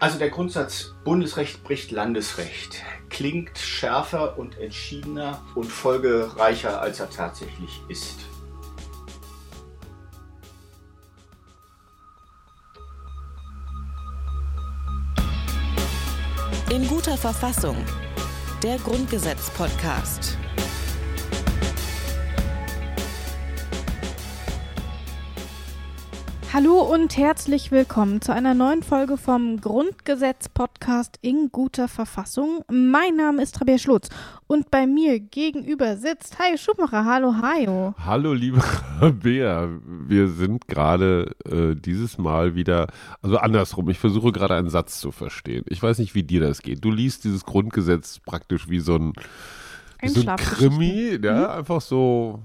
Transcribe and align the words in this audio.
Also 0.00 0.16
der 0.18 0.30
Grundsatz 0.30 0.94
Bundesrecht 1.02 1.64
bricht 1.64 1.90
Landesrecht 1.90 2.84
klingt 3.10 3.58
schärfer 3.58 4.38
und 4.38 4.56
entschiedener 4.58 5.42
und 5.56 5.64
folgereicher, 5.64 6.80
als 6.80 7.00
er 7.00 7.10
tatsächlich 7.10 7.80
ist. 7.88 8.20
In 16.70 16.86
guter 16.86 17.16
Verfassung. 17.16 17.76
Der 18.62 18.76
Grundgesetz-Podcast. 18.78 20.36
Hallo 26.60 26.80
und 26.80 27.16
herzlich 27.16 27.70
willkommen 27.70 28.20
zu 28.20 28.34
einer 28.34 28.52
neuen 28.52 28.82
Folge 28.82 29.16
vom 29.16 29.60
Grundgesetz-Podcast 29.60 31.16
in 31.22 31.52
guter 31.52 31.86
Verfassung. 31.86 32.64
Mein 32.68 33.14
Name 33.14 33.44
ist 33.44 33.60
Rabia 33.60 33.78
Schlotz 33.78 34.08
und 34.48 34.68
bei 34.68 34.88
mir 34.88 35.20
gegenüber 35.20 35.96
sitzt 35.96 36.40
Hajo 36.40 36.56
Schumacher. 36.56 37.04
Hallo, 37.04 37.36
Hajo. 37.40 37.94
Hallo, 38.04 38.32
liebe 38.32 38.60
Rabea. 39.00 39.68
Wir 39.86 40.26
sind 40.26 40.66
gerade 40.66 41.36
äh, 41.48 41.76
dieses 41.76 42.18
Mal 42.18 42.56
wieder, 42.56 42.88
also 43.22 43.36
andersrum, 43.36 43.88
ich 43.88 44.00
versuche 44.00 44.32
gerade 44.32 44.56
einen 44.56 44.68
Satz 44.68 44.98
zu 44.98 45.12
verstehen. 45.12 45.64
Ich 45.68 45.80
weiß 45.80 46.00
nicht, 46.00 46.16
wie 46.16 46.24
dir 46.24 46.40
das 46.40 46.62
geht. 46.62 46.84
Du 46.84 46.90
liest 46.90 47.22
dieses 47.22 47.44
Grundgesetz 47.44 48.18
praktisch 48.18 48.68
wie 48.68 48.80
so 48.80 48.96
ein, 48.96 49.12
wie 50.00 50.08
so 50.08 50.28
ein 50.28 50.36
Krimi, 50.36 51.20
ja, 51.22 51.34
mhm. 51.34 51.58
einfach 51.60 51.80
so 51.80 52.42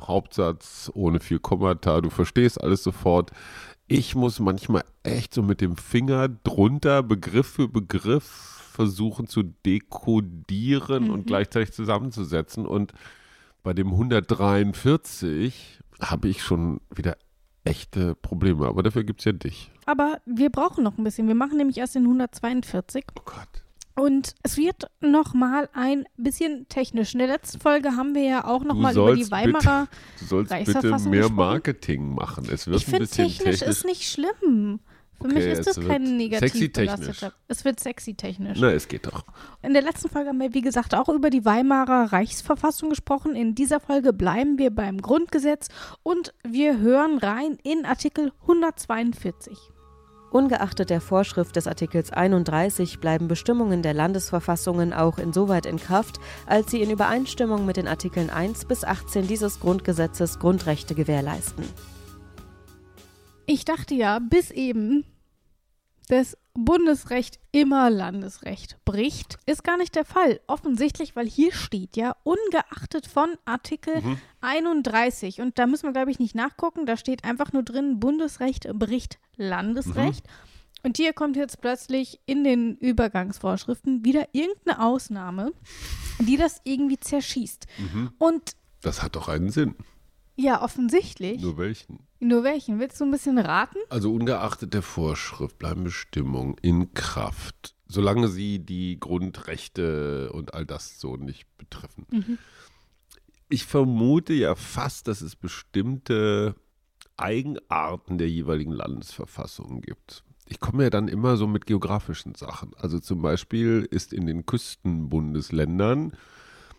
Hauptsatz 0.00 0.90
ohne 0.94 1.20
viel 1.20 1.38
Kommata, 1.38 2.00
du 2.00 2.10
verstehst 2.10 2.60
alles 2.60 2.82
sofort. 2.82 3.30
Ich 3.86 4.14
muss 4.14 4.40
manchmal 4.40 4.84
echt 5.02 5.34
so 5.34 5.42
mit 5.42 5.60
dem 5.60 5.76
Finger 5.76 6.28
drunter 6.28 7.02
Begriff 7.02 7.46
für 7.46 7.68
Begriff 7.68 8.24
versuchen 8.72 9.26
zu 9.26 9.42
dekodieren 9.42 11.04
mhm. 11.04 11.10
und 11.10 11.26
gleichzeitig 11.26 11.72
zusammenzusetzen. 11.72 12.66
Und 12.66 12.92
bei 13.62 13.72
dem 13.72 13.88
143 13.88 15.80
habe 16.00 16.28
ich 16.28 16.42
schon 16.42 16.80
wieder 16.94 17.16
echte 17.64 18.14
Probleme. 18.14 18.66
Aber 18.66 18.82
dafür 18.82 19.04
gibt 19.04 19.20
es 19.20 19.24
ja 19.24 19.32
dich. 19.32 19.70
Aber 19.86 20.20
wir 20.26 20.50
brauchen 20.50 20.84
noch 20.84 20.98
ein 20.98 21.04
bisschen. 21.04 21.28
Wir 21.28 21.34
machen 21.34 21.56
nämlich 21.56 21.78
erst 21.78 21.94
den 21.94 22.04
142. 22.04 23.04
Oh 23.18 23.22
Gott. 23.24 23.63
Und 23.96 24.34
es 24.42 24.56
wird 24.56 24.86
noch 25.00 25.34
mal 25.34 25.68
ein 25.72 26.04
bisschen 26.16 26.68
technisch. 26.68 27.12
In 27.12 27.20
der 27.20 27.28
letzten 27.28 27.60
Folge 27.60 27.96
haben 27.96 28.14
wir 28.14 28.24
ja 28.24 28.44
auch 28.44 28.64
noch 28.64 28.74
du 28.74 28.80
mal 28.80 28.92
über 28.92 29.14
die 29.14 29.30
Weimarer 29.30 29.86
bitte, 29.86 29.98
Du 30.20 30.24
sollst 30.24 30.50
bitte 30.50 30.98
mehr 31.08 31.28
Marketing 31.28 32.14
machen. 32.14 32.48
Es 32.50 32.66
wird 32.66 32.80
ich 32.80 32.88
ein 32.88 32.98
bisschen 32.98 33.28
technisch, 33.28 33.60
technisch 33.60 33.62
ist 33.62 33.84
nicht 33.84 34.08
schlimm. 34.08 34.80
Für 35.20 35.26
okay, 35.26 35.34
mich 35.34 35.46
ist 35.46 35.66
das 35.66 35.80
kein 35.80 36.16
negativ 36.16 36.50
sexy 36.50 36.68
technisch. 36.70 37.24
Es 37.46 37.64
wird 37.64 37.78
sexy 37.78 38.14
technisch. 38.14 38.58
Na, 38.60 38.72
es 38.72 38.88
geht 38.88 39.06
doch. 39.06 39.24
In 39.62 39.72
der 39.72 39.82
letzten 39.82 40.08
Folge 40.08 40.30
haben 40.30 40.40
wir, 40.40 40.52
wie 40.54 40.60
gesagt, 40.60 40.94
auch 40.94 41.08
über 41.08 41.30
die 41.30 41.44
Weimarer 41.44 42.12
Reichsverfassung 42.12 42.90
gesprochen. 42.90 43.36
In 43.36 43.54
dieser 43.54 43.78
Folge 43.78 44.12
bleiben 44.12 44.58
wir 44.58 44.70
beim 44.70 45.00
Grundgesetz 45.00 45.68
und 46.02 46.34
wir 46.42 46.78
hören 46.78 47.18
rein 47.18 47.58
in 47.62 47.84
Artikel 47.84 48.32
142. 48.42 49.56
Ungeachtet 50.34 50.90
der 50.90 51.00
Vorschrift 51.00 51.54
des 51.54 51.68
Artikels 51.68 52.12
31 52.12 52.98
bleiben 52.98 53.28
Bestimmungen 53.28 53.82
der 53.82 53.94
Landesverfassungen 53.94 54.92
auch 54.92 55.18
insoweit 55.18 55.64
in 55.64 55.76
Kraft, 55.76 56.18
als 56.44 56.72
sie 56.72 56.82
in 56.82 56.90
Übereinstimmung 56.90 57.64
mit 57.64 57.76
den 57.76 57.86
Artikeln 57.86 58.30
1 58.30 58.64
bis 58.64 58.82
18 58.82 59.28
dieses 59.28 59.60
Grundgesetzes 59.60 60.40
Grundrechte 60.40 60.96
gewährleisten. 60.96 61.64
Ich 63.46 63.64
dachte 63.64 63.94
ja 63.94 64.18
bis 64.18 64.50
eben, 64.50 65.04
dass 66.08 66.36
Bundesrecht 66.54 67.40
immer 67.50 67.90
Landesrecht 67.90 68.78
bricht, 68.84 69.38
ist 69.46 69.64
gar 69.64 69.76
nicht 69.76 69.96
der 69.96 70.04
Fall. 70.04 70.40
Offensichtlich, 70.46 71.16
weil 71.16 71.26
hier 71.26 71.52
steht 71.52 71.96
ja, 71.96 72.16
ungeachtet 72.22 73.06
von 73.06 73.34
Artikel 73.44 74.00
mhm. 74.00 74.18
31. 74.40 75.40
Und 75.40 75.58
da 75.58 75.66
müssen 75.66 75.86
wir, 75.86 75.92
glaube 75.92 76.10
ich, 76.10 76.18
nicht 76.18 76.34
nachgucken. 76.34 76.86
Da 76.86 76.96
steht 76.96 77.24
einfach 77.24 77.52
nur 77.52 77.62
drin, 77.62 77.98
Bundesrecht 77.98 78.68
bricht 78.74 79.18
Landesrecht. 79.36 80.26
Mhm. 80.26 80.32
Und 80.84 80.98
hier 80.98 81.14
kommt 81.14 81.36
jetzt 81.36 81.60
plötzlich 81.60 82.20
in 82.26 82.44
den 82.44 82.76
Übergangsvorschriften 82.76 84.04
wieder 84.04 84.28
irgendeine 84.32 84.84
Ausnahme, 84.84 85.52
die 86.20 86.36
das 86.36 86.60
irgendwie 86.64 87.00
zerschießt. 87.00 87.66
Mhm. 87.78 88.12
Und 88.18 88.52
das 88.82 89.02
hat 89.02 89.16
doch 89.16 89.28
einen 89.28 89.50
Sinn. 89.50 89.76
Ja, 90.36 90.62
offensichtlich. 90.62 91.40
Nur 91.40 91.58
welchen? 91.58 92.00
Nur 92.18 92.42
welchen? 92.42 92.80
Willst 92.80 93.00
du 93.00 93.04
ein 93.04 93.10
bisschen 93.10 93.38
raten? 93.38 93.78
Also 93.88 94.12
ungeachtet 94.12 94.74
der 94.74 94.82
Vorschrift 94.82 95.58
bleiben 95.58 95.84
Bestimmungen 95.84 96.56
in 96.60 96.92
Kraft, 96.94 97.74
solange 97.86 98.28
sie 98.28 98.58
die 98.58 98.98
Grundrechte 98.98 100.32
und 100.32 100.54
all 100.54 100.66
das 100.66 100.98
so 100.98 101.16
nicht 101.16 101.46
betreffen. 101.56 102.06
Mhm. 102.10 102.38
Ich 103.48 103.64
vermute 103.64 104.32
ja 104.32 104.54
fast, 104.54 105.06
dass 105.06 105.20
es 105.20 105.36
bestimmte 105.36 106.56
Eigenarten 107.16 108.18
der 108.18 108.28
jeweiligen 108.28 108.72
Landesverfassungen 108.72 109.82
gibt. 109.82 110.24
Ich 110.46 110.60
komme 110.60 110.84
ja 110.84 110.90
dann 110.90 111.08
immer 111.08 111.36
so 111.36 111.46
mit 111.46 111.66
geografischen 111.66 112.34
Sachen. 112.34 112.72
Also 112.76 112.98
zum 112.98 113.22
Beispiel 113.22 113.86
ist 113.90 114.12
in 114.12 114.26
den 114.26 114.44
Küstenbundesländern 114.44 116.12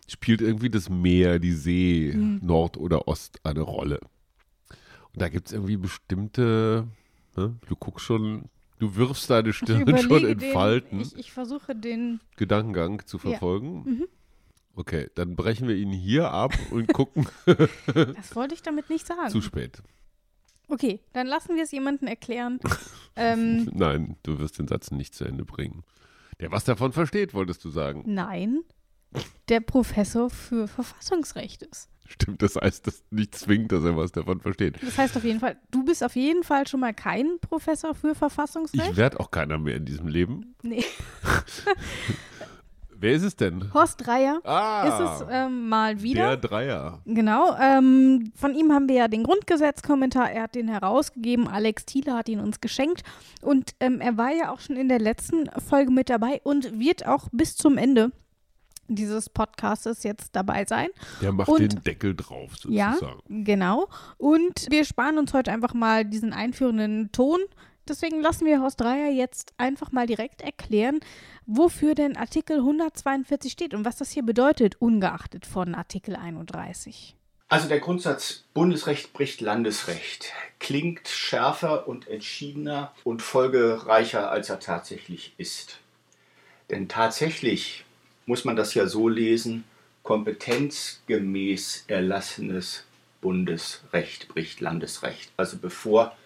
spielt 0.08 0.40
irgendwie 0.40 0.70
das 0.70 0.88
Meer, 0.88 1.38
die 1.38 1.52
See, 1.52 2.12
mhm. 2.14 2.40
Nord 2.42 2.76
oder 2.76 3.08
Ost 3.08 3.40
eine 3.44 3.60
Rolle. 3.60 4.00
Und 5.12 5.22
da 5.22 5.28
gibt 5.28 5.48
es 5.48 5.52
irgendwie 5.52 5.76
bestimmte, 5.76 6.86
ne, 7.36 7.56
du 7.66 7.76
guckst 7.76 8.04
schon, 8.04 8.44
du 8.78 8.96
wirfst 8.96 9.30
deine 9.30 9.52
Stirn 9.52 9.98
schon 9.98 10.26
in 10.26 10.38
den, 10.38 10.52
Falten. 10.52 11.00
Ich, 11.00 11.16
ich, 11.16 11.32
versuche 11.32 11.74
den 11.74 12.20
Gedankengang 12.36 13.04
zu 13.06 13.18
verfolgen. 13.18 13.84
Ja. 13.84 13.92
Mhm. 13.92 14.04
Okay, 14.78 15.08
dann 15.14 15.36
brechen 15.36 15.68
wir 15.68 15.74
ihn 15.74 15.90
hier 15.90 16.30
ab 16.30 16.52
und 16.70 16.92
gucken. 16.92 17.26
das 17.46 18.36
wollte 18.36 18.54
ich 18.54 18.62
damit 18.62 18.90
nicht 18.90 19.06
sagen. 19.06 19.30
Zu 19.30 19.40
spät. 19.40 19.82
Okay, 20.68 21.00
dann 21.12 21.26
lassen 21.26 21.56
wir 21.56 21.62
es 21.62 21.70
jemandem 21.70 22.08
erklären. 22.08 22.60
ähm, 23.16 23.70
Nein, 23.72 24.16
du 24.22 24.38
wirst 24.38 24.58
den 24.58 24.68
Satz 24.68 24.90
nicht 24.90 25.14
zu 25.14 25.24
Ende 25.24 25.44
bringen. 25.44 25.84
Der 26.40 26.52
was 26.52 26.64
davon 26.64 26.92
versteht, 26.92 27.32
wolltest 27.32 27.64
du 27.64 27.70
sagen. 27.70 28.02
Nein 28.04 28.64
der 29.48 29.60
Professor 29.60 30.30
für 30.30 30.68
Verfassungsrecht 30.68 31.62
ist. 31.62 31.88
Stimmt, 32.08 32.40
das 32.42 32.56
heißt 32.56 32.86
das 32.86 33.02
nicht 33.10 33.34
zwingend, 33.34 33.72
dass 33.72 33.82
er 33.84 33.96
was 33.96 34.12
davon 34.12 34.40
versteht. 34.40 34.78
Das 34.82 34.96
heißt 34.96 35.16
auf 35.16 35.24
jeden 35.24 35.40
Fall, 35.40 35.56
du 35.70 35.84
bist 35.84 36.04
auf 36.04 36.14
jeden 36.14 36.44
Fall 36.44 36.66
schon 36.66 36.80
mal 36.80 36.94
kein 36.94 37.38
Professor 37.40 37.94
für 37.94 38.14
Verfassungsrecht. 38.14 38.90
Ich 38.92 38.96
werde 38.96 39.18
auch 39.18 39.30
keiner 39.30 39.58
mehr 39.58 39.76
in 39.76 39.84
diesem 39.84 40.06
Leben. 40.06 40.54
Nee. 40.62 40.84
Wer 42.98 43.12
ist 43.12 43.24
es 43.24 43.36
denn? 43.36 43.74
Horst 43.74 44.06
Dreier 44.06 44.40
ah, 44.44 44.84
ist 44.86 45.20
es 45.22 45.26
ähm, 45.30 45.68
mal 45.68 46.00
wieder. 46.00 46.28
Der 46.28 46.36
Dreier. 46.38 47.02
Genau. 47.04 47.54
Ähm, 47.60 48.32
von 48.34 48.54
ihm 48.54 48.72
haben 48.72 48.88
wir 48.88 48.96
ja 48.96 49.08
den 49.08 49.22
Grundgesetzkommentar. 49.22 50.30
Er 50.30 50.44
hat 50.44 50.54
den 50.54 50.68
herausgegeben. 50.68 51.46
Alex 51.46 51.84
Thiele 51.84 52.14
hat 52.14 52.28
ihn 52.28 52.40
uns 52.40 52.60
geschenkt. 52.60 53.02
Und 53.42 53.72
ähm, 53.80 54.00
er 54.00 54.16
war 54.16 54.32
ja 54.32 54.50
auch 54.50 54.60
schon 54.60 54.76
in 54.76 54.88
der 54.88 54.98
letzten 54.98 55.50
Folge 55.60 55.90
mit 55.90 56.08
dabei 56.08 56.40
und 56.42 56.78
wird 56.78 57.06
auch 57.06 57.28
bis 57.32 57.56
zum 57.56 57.76
Ende 57.76 58.12
dieses 58.88 59.28
Podcastes 59.28 60.02
jetzt 60.02 60.30
dabei 60.34 60.64
sein. 60.66 60.88
Der 61.20 61.32
macht 61.32 61.48
und, 61.48 61.60
den 61.60 61.82
Deckel 61.82 62.14
drauf 62.14 62.56
sozusagen. 62.56 62.74
Ja, 62.74 62.98
genau. 63.28 63.88
Und 64.18 64.66
wir 64.70 64.84
sparen 64.84 65.18
uns 65.18 65.32
heute 65.32 65.52
einfach 65.52 65.74
mal 65.74 66.04
diesen 66.04 66.32
einführenden 66.32 67.10
Ton. 67.12 67.40
Deswegen 67.88 68.20
lassen 68.20 68.46
wir 68.46 68.60
Horst 68.60 68.80
Dreier 68.80 69.10
jetzt 69.10 69.54
einfach 69.58 69.92
mal 69.92 70.06
direkt 70.06 70.42
erklären, 70.42 70.98
wofür 71.46 71.94
denn 71.94 72.16
Artikel 72.16 72.58
142 72.58 73.52
steht 73.52 73.74
und 73.74 73.84
was 73.84 73.96
das 73.96 74.10
hier 74.10 74.24
bedeutet, 74.24 74.80
ungeachtet 74.80 75.46
von 75.46 75.74
Artikel 75.74 76.16
31. 76.16 77.16
Also 77.48 77.68
der 77.68 77.78
Grundsatz 77.78 78.44
Bundesrecht 78.54 79.12
bricht 79.12 79.40
Landesrecht 79.40 80.32
klingt 80.58 81.06
schärfer 81.06 81.86
und 81.86 82.08
entschiedener 82.08 82.92
und 83.04 83.22
folgereicher, 83.22 84.30
als 84.30 84.50
er 84.50 84.58
tatsächlich 84.58 85.32
ist. 85.38 85.78
Denn 86.70 86.88
tatsächlich 86.88 87.84
muss 88.26 88.44
man 88.44 88.56
das 88.56 88.74
ja 88.74 88.86
so 88.86 89.08
lesen, 89.08 89.64
kompetenzgemäß 90.02 91.84
erlassenes 91.88 92.84
Bundesrecht 93.20 94.28
bricht 94.28 94.60
Landesrecht. 94.60 95.32
Also 95.36 95.56
bevor 95.56 96.16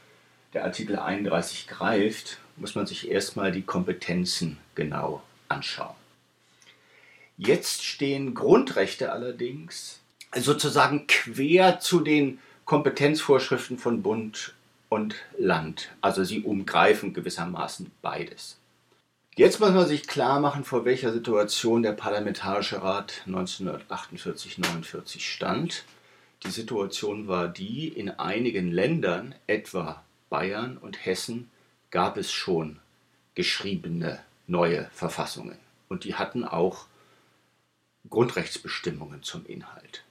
der 0.52 0.64
Artikel 0.64 0.98
31 0.98 1.68
greift, 1.68 2.38
muss 2.56 2.74
man 2.74 2.86
sich 2.86 3.10
erstmal 3.10 3.52
die 3.52 3.62
Kompetenzen 3.62 4.58
genau 4.74 5.22
anschauen. 5.48 5.94
Jetzt 7.38 7.84
stehen 7.84 8.34
Grundrechte 8.34 9.12
allerdings 9.12 10.00
sozusagen 10.34 11.06
quer 11.06 11.80
zu 11.80 12.00
den 12.00 12.38
Kompetenzvorschriften 12.66 13.78
von 13.78 14.02
Bund 14.02 14.54
und 14.90 15.16
Land. 15.38 15.90
Also 16.00 16.22
sie 16.22 16.42
umgreifen 16.42 17.14
gewissermaßen 17.14 17.90
beides. 18.02 18.59
Jetzt 19.36 19.60
muss 19.60 19.70
man 19.70 19.86
sich 19.86 20.08
klar 20.08 20.40
machen, 20.40 20.64
vor 20.64 20.84
welcher 20.84 21.12
Situation 21.12 21.82
der 21.82 21.92
Parlamentarische 21.92 22.82
Rat 22.82 23.22
1948-49 23.28 25.20
stand. 25.20 25.84
Die 26.42 26.50
Situation 26.50 27.28
war 27.28 27.48
die, 27.48 27.88
in 27.88 28.10
einigen 28.10 28.72
Ländern, 28.72 29.34
etwa 29.46 30.02
Bayern 30.30 30.76
und 30.76 31.06
Hessen, 31.06 31.48
gab 31.90 32.16
es 32.16 32.32
schon 32.32 32.80
geschriebene 33.34 34.20
neue 34.48 34.90
Verfassungen. 34.92 35.58
Und 35.88 36.04
die 36.04 36.16
hatten 36.16 36.44
auch 36.44 36.86
Grundrechtsbestimmungen 38.08 39.22
zum 39.22 39.46
Inhalt. 39.46 40.02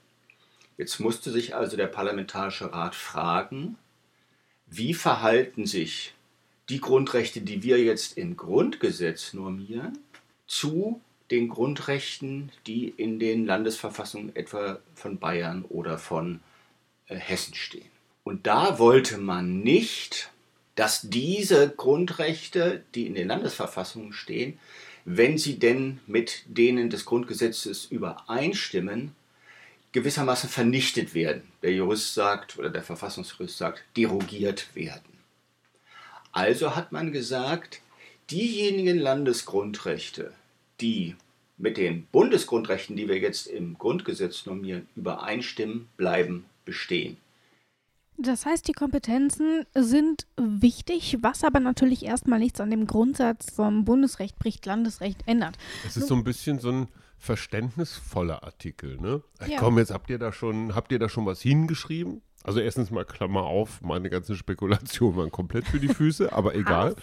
Jetzt 0.77 0.99
musste 0.99 1.29
sich 1.29 1.55
also 1.55 1.75
der 1.75 1.87
Parlamentarische 1.87 2.71
Rat 2.71 2.95
fragen, 2.95 3.77
wie 4.65 4.93
verhalten 4.93 5.65
sich 5.65 6.13
die 6.69 6.79
Grundrechte, 6.79 7.41
die 7.41 7.63
wir 7.63 7.81
jetzt 7.81 8.17
im 8.17 8.37
Grundgesetz 8.37 9.33
normieren, 9.33 9.97
zu 10.47 11.01
den 11.31 11.49
Grundrechten, 11.49 12.51
die 12.65 12.89
in 12.89 13.19
den 13.19 13.45
Landesverfassungen 13.45 14.35
etwa 14.35 14.79
von 14.95 15.19
Bayern 15.19 15.63
oder 15.65 15.97
von 15.97 16.39
äh, 17.07 17.15
Hessen 17.15 17.53
stehen. 17.53 17.89
Und 18.23 18.47
da 18.47 18.79
wollte 18.79 19.17
man 19.17 19.59
nicht, 19.59 20.31
dass 20.75 21.01
diese 21.03 21.69
Grundrechte, 21.69 22.83
die 22.95 23.05
in 23.05 23.15
den 23.15 23.27
Landesverfassungen 23.27 24.13
stehen, 24.13 24.59
wenn 25.05 25.37
sie 25.37 25.59
denn 25.59 25.99
mit 26.07 26.43
denen 26.45 26.89
des 26.89 27.05
Grundgesetzes 27.05 27.85
übereinstimmen, 27.85 29.15
gewissermaßen 29.91 30.49
vernichtet 30.49 31.13
werden. 31.13 31.43
Der 31.63 31.73
Jurist 31.73 32.13
sagt 32.13 32.57
oder 32.57 32.69
der 32.69 32.83
Verfassungsjurist 32.83 33.57
sagt, 33.57 33.83
derogiert 33.97 34.75
werden. 34.75 35.18
Also 36.31 36.75
hat 36.75 36.91
man 36.91 37.11
gesagt, 37.11 37.81
diejenigen 38.29 38.99
Landesgrundrechte, 38.99 40.33
die 40.81 41.15
mit 41.57 41.77
den 41.77 42.05
Bundesgrundrechten, 42.11 42.95
die 42.95 43.07
wir 43.07 43.19
jetzt 43.19 43.47
im 43.47 43.77
Grundgesetz 43.77 44.45
normieren, 44.45 44.87
übereinstimmen, 44.95 45.89
bleiben 45.97 46.45
bestehen. 46.65 47.17
Das 48.17 48.45
heißt, 48.45 48.67
die 48.67 48.73
Kompetenzen 48.73 49.65
sind 49.73 50.27
wichtig, 50.35 51.17
was 51.21 51.45
aber 51.45 51.61
natürlich 51.61 52.03
erstmal 52.03 52.39
nichts 52.39 52.59
an 52.59 52.69
dem 52.69 52.85
Grundsatz 52.85 53.49
vom 53.49 53.85
Bundesrecht 53.85 54.37
bricht 54.37 54.65
Landesrecht 54.65 55.23
ändert. 55.25 55.57
Es 55.85 55.95
ist 55.95 56.07
so 56.07 56.15
ein 56.15 56.25
bisschen 56.25 56.59
so 56.59 56.69
ein 56.69 56.87
verständnisvoller 57.17 58.43
Artikel, 58.43 58.97
ne? 58.97 59.23
Ja. 59.47 59.59
Komm, 59.59 59.77
jetzt 59.77 59.91
habt 59.91 60.09
ihr 60.09 60.19
da 60.19 60.33
schon, 60.33 60.75
habt 60.75 60.91
ihr 60.91 60.99
da 60.99 61.07
schon 61.07 61.25
was 61.25 61.41
hingeschrieben? 61.41 62.21
Also 62.43 62.59
erstens 62.59 62.89
mal 62.89 63.05
Klammer 63.05 63.43
auf, 63.43 63.81
meine 63.81 64.09
ganzen 64.09 64.35
Spekulationen 64.35 65.17
waren 65.17 65.31
komplett 65.31 65.65
für 65.67 65.79
die 65.79 65.89
Füße, 65.89 66.31
aber 66.33 66.55
egal. 66.55 66.95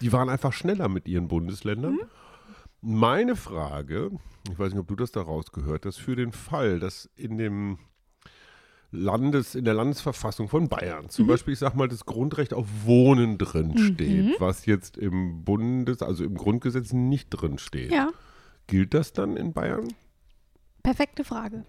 Die 0.00 0.12
waren 0.12 0.28
einfach 0.28 0.52
schneller 0.52 0.88
mit 0.88 1.08
ihren 1.08 1.28
Bundesländern. 1.28 1.94
Mhm. 1.94 2.00
Meine 2.82 3.36
Frage, 3.36 4.10
ich 4.50 4.58
weiß 4.58 4.72
nicht, 4.72 4.80
ob 4.80 4.88
du 4.88 4.96
das 4.96 5.10
da 5.10 5.22
rausgehört 5.22 5.86
hast, 5.86 5.96
für 5.96 6.14
den 6.14 6.32
Fall, 6.32 6.78
dass 6.78 7.10
in 7.16 7.36
dem 7.36 7.78
Landes, 8.92 9.54
in 9.54 9.64
der 9.64 9.74
Landesverfassung 9.74 10.48
von 10.48 10.68
Bayern 10.68 11.08
zum 11.08 11.24
mhm. 11.24 11.30
Beispiel, 11.30 11.54
ich 11.54 11.58
sag 11.58 11.74
mal, 11.74 11.88
das 11.88 12.06
Grundrecht 12.06 12.54
auf 12.54 12.66
Wohnen 12.84 13.38
drin 13.38 13.72
mhm. 13.74 13.78
steht, 13.78 14.40
was 14.40 14.66
jetzt 14.66 14.96
im 14.96 15.44
Bundes, 15.44 16.02
also 16.02 16.24
im 16.24 16.36
Grundgesetz 16.36 16.92
nicht 16.92 17.30
drin 17.30 17.58
steht. 17.58 17.90
Ja. 17.90 18.10
Gilt 18.66 18.94
das 18.94 19.12
dann 19.12 19.36
in 19.36 19.52
Bayern? 19.52 19.88
Perfekte 20.82 21.24
Frage. 21.24 21.64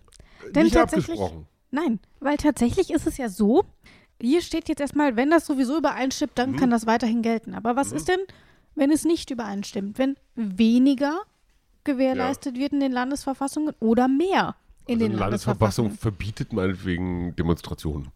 Denn 0.54 0.64
nicht 0.64 0.76
tatsächlich, 0.76 1.20
abgesprochen. 1.20 1.48
Nein, 1.72 2.00
weil 2.20 2.38
tatsächlich 2.38 2.92
ist 2.92 3.08
es 3.08 3.18
ja 3.18 3.30
so, 3.30 3.64
hier 4.22 4.42
steht 4.42 4.70
jetzt 4.70 4.80
erstmal, 4.80 5.16
wenn 5.16 5.30
das 5.30 5.46
sowieso 5.46 5.78
übereinstimmt, 5.78 6.34
dann 6.36 6.52
mhm. 6.52 6.58
kann 6.58 6.70
das 6.70 6.88
weiterhin 6.88 7.22
gelten. 7.22 7.54
Aber 7.54 7.76
was 7.76 7.92
mhm. 7.92 7.98
ist 7.98 8.08
denn, 8.08 8.20
wenn 8.76 8.92
es 8.92 9.06
nicht 9.06 9.30
übereinstimmt? 9.30 9.98
Wenn 9.98 10.16
weniger 10.36 11.22
gewährleistet 11.84 12.56
ja. 12.56 12.62
wird 12.62 12.74
in 12.74 12.80
den 12.80 12.92
Landesverfassungen 12.92 13.74
oder 13.80 14.08
mehr 14.08 14.56
in 14.88 14.96
also 14.96 15.06
den 15.06 15.12
eine 15.12 15.20
Landesverfassung 15.20 15.92
verbietet 15.92 16.54
meinetwegen 16.54 17.36
Demonstrationen. 17.36 18.12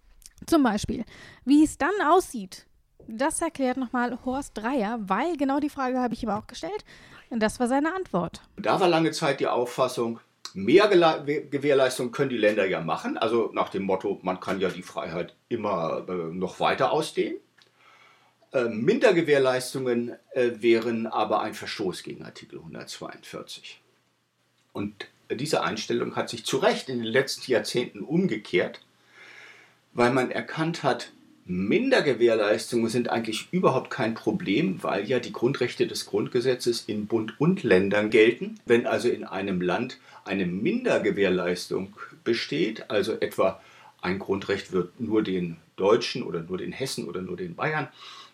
Zum 0.45 0.63
Beispiel. 0.63 1.06
Wie 1.45 1.63
es 1.63 1.77
dann 1.77 1.92
aussieht, 2.07 2.65
das 3.07 3.42
erklärt 3.42 3.77
nochmal 3.77 4.18
Horst 4.25 4.57
Dreier, 4.57 5.00
weil 5.01 5.38
genau 5.38 5.59
die 5.59 5.69
Frage 5.69 6.00
habe 6.00 6.13
ich 6.13 6.24
ihm 6.24 6.30
auch 6.30 6.47
gestellt. 6.47 6.86
Und 7.30 7.42
das 7.42 7.59
war 7.59 7.68
seine 7.68 7.94
Antwort. 7.94 8.42
Da 8.57 8.80
war 8.80 8.88
lange 8.88 9.12
Zeit 9.12 9.39
die 9.39 9.47
Auffassung, 9.47 10.19
mehr 10.53 10.88
Gewährleistung 10.88 12.12
können 12.12 12.30
die 12.30 12.38
Länder 12.38 12.65
ja 12.65 12.81
machen. 12.81 13.18
Also 13.18 13.51
nach 13.53 13.69
dem 13.69 13.83
Motto, 13.83 14.19
man 14.24 14.39
kann 14.39 14.59
ja 14.59 14.69
die 14.69 14.83
Freiheit 14.83 15.36
immer 15.50 16.06
äh, 16.07 16.12
noch 16.12 16.59
weiter 16.59 16.92
ausdehnen. 16.92 17.38
Äh, 18.53 18.65
Mindergewährleistungen 18.65 20.18
äh, 20.31 20.51
wären 20.56 21.07
aber 21.07 21.42
ein 21.42 21.53
Verstoß 21.53 22.03
gegen 22.03 22.24
Artikel 22.24 22.59
142. 22.59 23.81
Und 24.74 25.07
diese 25.30 25.63
Einstellung 25.63 26.15
hat 26.15 26.30
sich 26.30 26.45
zu 26.45 26.57
Recht 26.57 26.89
in 26.89 26.97
den 26.97 27.07
letzten 27.07 27.50
Jahrzehnten 27.51 28.01
umgekehrt, 28.01 28.81
weil 29.94 30.12
man 30.12 30.31
erkannt 30.31 30.83
hat, 30.83 31.12
Mindergewährleistungen 31.51 32.89
sind 32.89 33.09
eigentlich 33.09 33.50
überhaupt 33.51 33.89
kein 33.89 34.13
Problem, 34.13 34.81
weil 34.83 35.06
ja 35.06 35.19
die 35.19 35.33
Grundrechte 35.33 35.86
des 35.86 36.06
Grundgesetzes 36.06 36.86
in 36.88 37.07
Bund 37.07 37.33
und 37.39 37.63
Ländern 37.63 38.09
gelten. 38.09 38.59
Wenn 38.65 38.88
also 38.88 39.09
in 39.09 39.25
einem 39.25 39.59
Land 39.59 40.00
eine 40.24 40.45
Mindergewährleistung 40.45 41.94
besteht, 42.24 42.89
also 42.89 43.13
etwa 43.19 43.59
ein 44.01 44.18
Grundrecht 44.18 44.71
wird 44.71 45.01
nur 45.01 45.24
den 45.24 45.57
Deutschen 45.75 46.24
oder 46.24 46.42
nur 46.42 46.57
den 46.57 46.71
Hessen 46.71 47.06
oder 47.07 47.21
nur 47.21 47.36
den 47.36 47.56
Bayern 47.56 47.89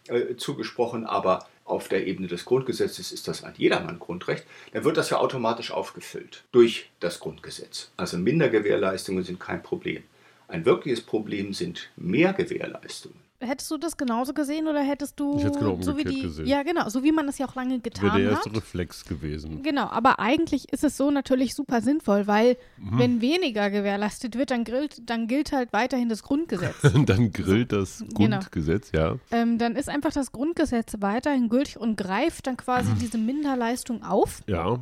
äh, 0.10 0.36
zugesprochen, 0.36 1.04
aber 1.04 1.48
auf 1.66 1.88
der 1.88 2.06
Ebene 2.06 2.28
des 2.28 2.46
Grundgesetzes 2.46 3.12
ist 3.12 3.28
das 3.28 3.44
ein 3.44 3.54
jedermann 3.58 3.98
Grundrecht, 3.98 4.46
dann 4.74 4.84
wird 4.84 4.96
das 4.96 5.10
ja 5.10 5.18
automatisch 5.18 5.72
aufgefüllt 5.72 6.44
durch 6.52 6.92
das 7.00 7.20
Grundgesetz. 7.20 7.90
Also 7.98 8.18
Mindergewährleistungen 8.18 9.24
sind 9.24 9.40
kein 9.40 9.64
Problem. 9.64 10.04
Ein 10.48 10.66
wirkliches 10.66 11.02
Problem 11.02 11.54
sind 11.54 11.90
Mehrgewährleistungen. 11.98 13.28
Hättest 13.40 13.70
du 13.70 13.78
das 13.78 13.98
genauso 13.98 14.34
gesehen 14.34 14.68
oder 14.68 14.82
hättest 14.82 15.20
du 15.20 15.38
ich 15.38 15.44
hätte 15.44 15.60
genau 15.60 15.80
so 15.80 15.96
wie 15.96 16.04
die 16.04 16.22
gesehen. 16.24 16.48
ja 16.48 16.64
genau 16.64 16.90
so 16.90 17.04
wie 17.04 17.12
man 17.12 17.28
das 17.28 17.38
ja 17.38 17.48
auch 17.48 17.54
lange 17.54 17.80
getan 17.80 18.06
Wäre 18.06 18.20
der 18.20 18.32
erste 18.32 18.50
hat. 18.50 18.58
Reflex 18.58 19.06
gewesen. 19.06 19.62
Genau, 19.62 19.84
aber 19.84 20.18
eigentlich 20.18 20.74
ist 20.74 20.84
es 20.84 20.98
so 20.98 21.12
natürlich 21.12 21.54
super 21.54 21.82
sinnvoll, 21.82 22.26
weil 22.26 22.58
mhm. 22.78 22.98
wenn 22.98 23.22
weniger 23.22 23.70
gewährleistet 23.70 24.40
wird, 24.40 24.50
dann 24.50 24.64
gilt 24.64 25.08
dann 25.08 25.28
gilt 25.28 25.52
halt 25.52 25.72
weiterhin 25.72 26.10
das 26.10 26.24
Grundgesetz. 26.24 26.78
dann 27.06 27.32
gilt 27.32 27.74
das 27.74 28.04
genau. 28.16 28.40
Grundgesetz, 28.40 28.92
genau. 28.92 29.04
ja. 29.04 29.20
Ähm, 29.30 29.60
dann 29.60 29.76
ist 29.76 29.88
einfach 29.88 30.14
das 30.14 30.32
Grundgesetz 30.32 30.96
weiterhin 31.02 31.48
gültig 31.48 31.78
und 31.78 31.96
greift 31.96 32.48
dann 32.48 32.58
quasi 32.58 32.90
mhm. 32.90 32.98
diese 33.02 33.20
Minderleistung 33.20 34.02
auf. 34.02 34.42
Ja 34.48 34.80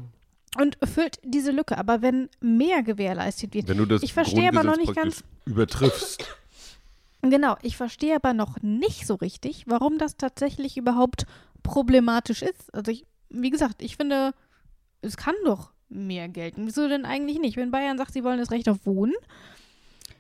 und 0.59 0.77
füllt 0.83 1.19
diese 1.23 1.51
Lücke. 1.51 1.77
Aber 1.77 2.01
wenn 2.01 2.29
mehr 2.39 2.83
gewährleistet 2.83 3.53
wird, 3.53 3.67
wenn 3.67 3.77
du 3.77 3.85
das 3.85 4.03
ich 4.03 4.13
verstehe 4.13 4.49
aber 4.49 4.63
noch 4.63 4.77
nicht 4.77 4.95
ganz 4.95 5.23
übertriffst. 5.45 6.25
Genau, 7.29 7.57
ich 7.63 7.75
verstehe 7.75 8.15
aber 8.15 8.35
noch 8.35 8.61
nicht 8.61 9.07
so 9.07 9.15
richtig, 9.15 9.63
warum 9.65 9.97
das 9.97 10.15
tatsächlich 10.15 10.77
überhaupt 10.77 11.25
problematisch 11.63 12.43
ist. 12.43 12.71
Also 12.71 12.91
ich, 12.91 13.05
wie 13.29 13.49
gesagt, 13.49 13.81
ich 13.81 13.97
finde, 13.97 14.33
es 15.01 15.17
kann 15.17 15.33
doch 15.43 15.71
mehr 15.89 16.29
gelten. 16.29 16.67
Wieso 16.67 16.87
denn 16.87 17.05
eigentlich 17.05 17.39
nicht? 17.39 17.57
Wenn 17.57 17.71
Bayern 17.71 17.97
sagt, 17.97 18.13
sie 18.13 18.23
wollen 18.23 18.37
das 18.37 18.51
Recht 18.51 18.69
auf 18.69 18.85
Wohnen, 18.85 19.15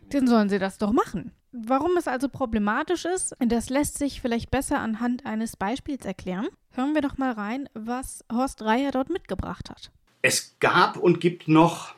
dann 0.09 0.27
sollen 0.27 0.49
sie 0.49 0.59
das 0.59 0.77
doch 0.77 0.91
machen. 0.91 1.31
Warum 1.51 1.95
es 1.95 2.07
also 2.07 2.27
problematisch 2.27 3.05
ist, 3.05 3.35
das 3.39 3.69
lässt 3.69 3.97
sich 3.97 4.19
vielleicht 4.19 4.51
besser 4.51 4.79
anhand 4.79 5.25
eines 5.25 5.55
Beispiels 5.55 6.05
erklären. 6.05 6.47
Hören 6.71 6.95
wir 6.95 7.01
doch 7.01 7.17
mal 7.17 7.31
rein, 7.31 7.69
was 7.73 8.25
Horst 8.31 8.61
Reier 8.61 8.91
dort 8.91 9.09
mitgebracht 9.09 9.69
hat. 9.69 9.91
Es 10.27 10.55
gab 10.59 10.97
und 10.97 11.21
gibt 11.21 11.47
noch 11.47 11.93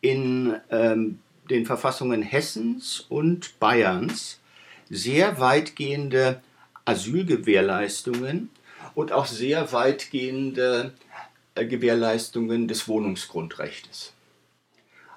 in 0.00 0.56
ähm, 0.68 1.20
den 1.48 1.64
Verfassungen 1.64 2.22
Hessens 2.22 3.06
und 3.08 3.60
Bayerns 3.60 4.40
sehr 4.90 5.38
weitgehende 5.38 6.42
Asylgewährleistungen 6.86 8.50
und 8.96 9.12
auch 9.12 9.26
sehr 9.26 9.70
weitgehende 9.72 10.92
äh, 11.54 11.66
Gewährleistungen 11.66 12.66
des 12.66 12.88
Wohnungsgrundrechts. 12.88 14.12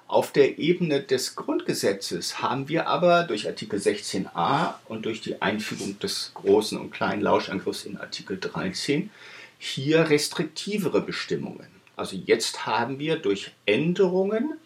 Auf 0.06 0.30
der 0.30 0.60
Ebene 0.60 1.02
des 1.02 1.34
Grundgesetzes 1.34 2.42
haben 2.42 2.68
wir 2.68 2.86
aber 2.86 3.24
durch 3.24 3.48
Artikel 3.48 3.80
16a 3.80 4.74
und 4.86 5.04
durch 5.04 5.20
die 5.20 5.42
Einfügung 5.42 5.98
des 5.98 6.30
großen 6.34 6.78
und 6.78 6.92
kleinen 6.92 7.22
Lauschangriffs 7.22 7.84
in 7.86 7.96
Artikel 7.96 8.38
13 8.38 9.10
hier 9.58 10.10
restriktivere 10.10 11.00
Bestimmungen. 11.00 11.71
Also 11.96 12.16
jetzt 12.16 12.66
haben 12.66 12.98
wir 12.98 13.16
durch 13.16 13.52
Änderungen 13.66 14.58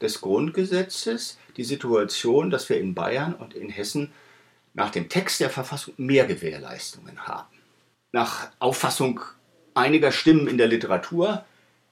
des 0.00 0.20
Grundgesetzes 0.20 1.38
die 1.56 1.64
Situation, 1.64 2.50
dass 2.50 2.68
wir 2.68 2.78
in 2.78 2.94
Bayern 2.94 3.34
und 3.34 3.54
in 3.54 3.68
Hessen 3.68 4.12
nach 4.74 4.90
dem 4.90 5.08
Text 5.08 5.40
der 5.40 5.50
Verfassung 5.50 5.94
mehr 5.96 6.26
Gewährleistungen 6.26 7.26
haben. 7.26 7.48
Nach 8.12 8.50
Auffassung 8.58 9.20
einiger 9.74 10.12
Stimmen 10.12 10.46
in 10.46 10.58
der 10.58 10.68
Literatur 10.68 11.44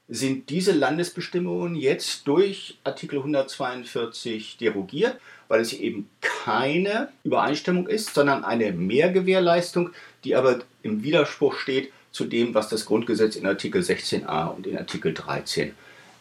sind 0.09 0.51
diese 0.51 0.73
Landesbestimmungen 0.73 1.75
jetzt 1.75 2.29
durch 2.29 2.79
Artikel 2.85 3.19
142 3.19 4.57
derogiert, 4.57 5.19
weil 5.49 5.61
es 5.61 5.73
eben 5.73 6.09
keine 6.21 7.09
Übereinstimmung 7.25 7.89
ist, 7.89 8.15
sondern 8.15 8.45
eine 8.45 8.73
Mehrgewährleistung, 8.73 9.91
die 10.23 10.37
aber 10.37 10.61
im 10.83 11.03
Widerspruch 11.03 11.57
steht 11.57 11.93
zu 12.17 12.25
dem, 12.25 12.55
was 12.55 12.69
das 12.69 12.87
Grundgesetz 12.87 13.37
in 13.37 13.47
Artikel 13.47 13.83
16a 13.83 14.47
und 14.47 14.67
in 14.67 14.79
Artikel 14.79 15.13
13 15.13 15.75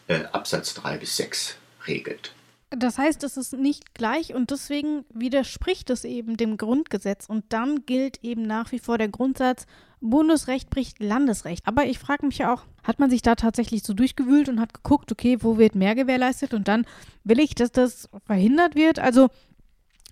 äh, 0.08 0.24
Absatz 0.30 0.74
3 0.74 0.98
bis 0.98 1.16
6 1.16 1.56
regelt. 1.86 2.34
Das 2.68 2.98
heißt, 2.98 3.24
es 3.24 3.38
ist 3.38 3.54
nicht 3.54 3.94
gleich 3.94 4.34
und 4.34 4.50
deswegen 4.50 5.06
widerspricht 5.08 5.88
es 5.88 6.04
eben 6.04 6.36
dem 6.36 6.58
Grundgesetz 6.58 7.24
und 7.26 7.44
dann 7.48 7.86
gilt 7.86 8.22
eben 8.22 8.42
nach 8.42 8.72
wie 8.72 8.78
vor 8.78 8.98
der 8.98 9.08
Grundsatz, 9.08 9.66
Bundesrecht 10.02 10.68
bricht 10.68 11.00
Landesrecht. 11.00 11.66
Aber 11.66 11.86
ich 11.86 11.98
frage 11.98 12.26
mich 12.26 12.38
ja 12.38 12.52
auch, 12.52 12.64
hat 12.82 12.98
man 12.98 13.08
sich 13.08 13.22
da 13.22 13.34
tatsächlich 13.34 13.82
so 13.82 13.94
durchgewühlt 13.94 14.50
und 14.50 14.60
hat 14.60 14.74
geguckt, 14.74 15.10
okay, 15.10 15.38
wo 15.40 15.56
wird 15.56 15.74
mehr 15.74 15.94
gewährleistet 15.94 16.52
und 16.52 16.68
dann 16.68 16.84
will 17.24 17.40
ich, 17.40 17.54
dass 17.54 17.72
das 17.72 18.10
verhindert 18.26 18.74
wird? 18.74 18.98
Also, 18.98 19.28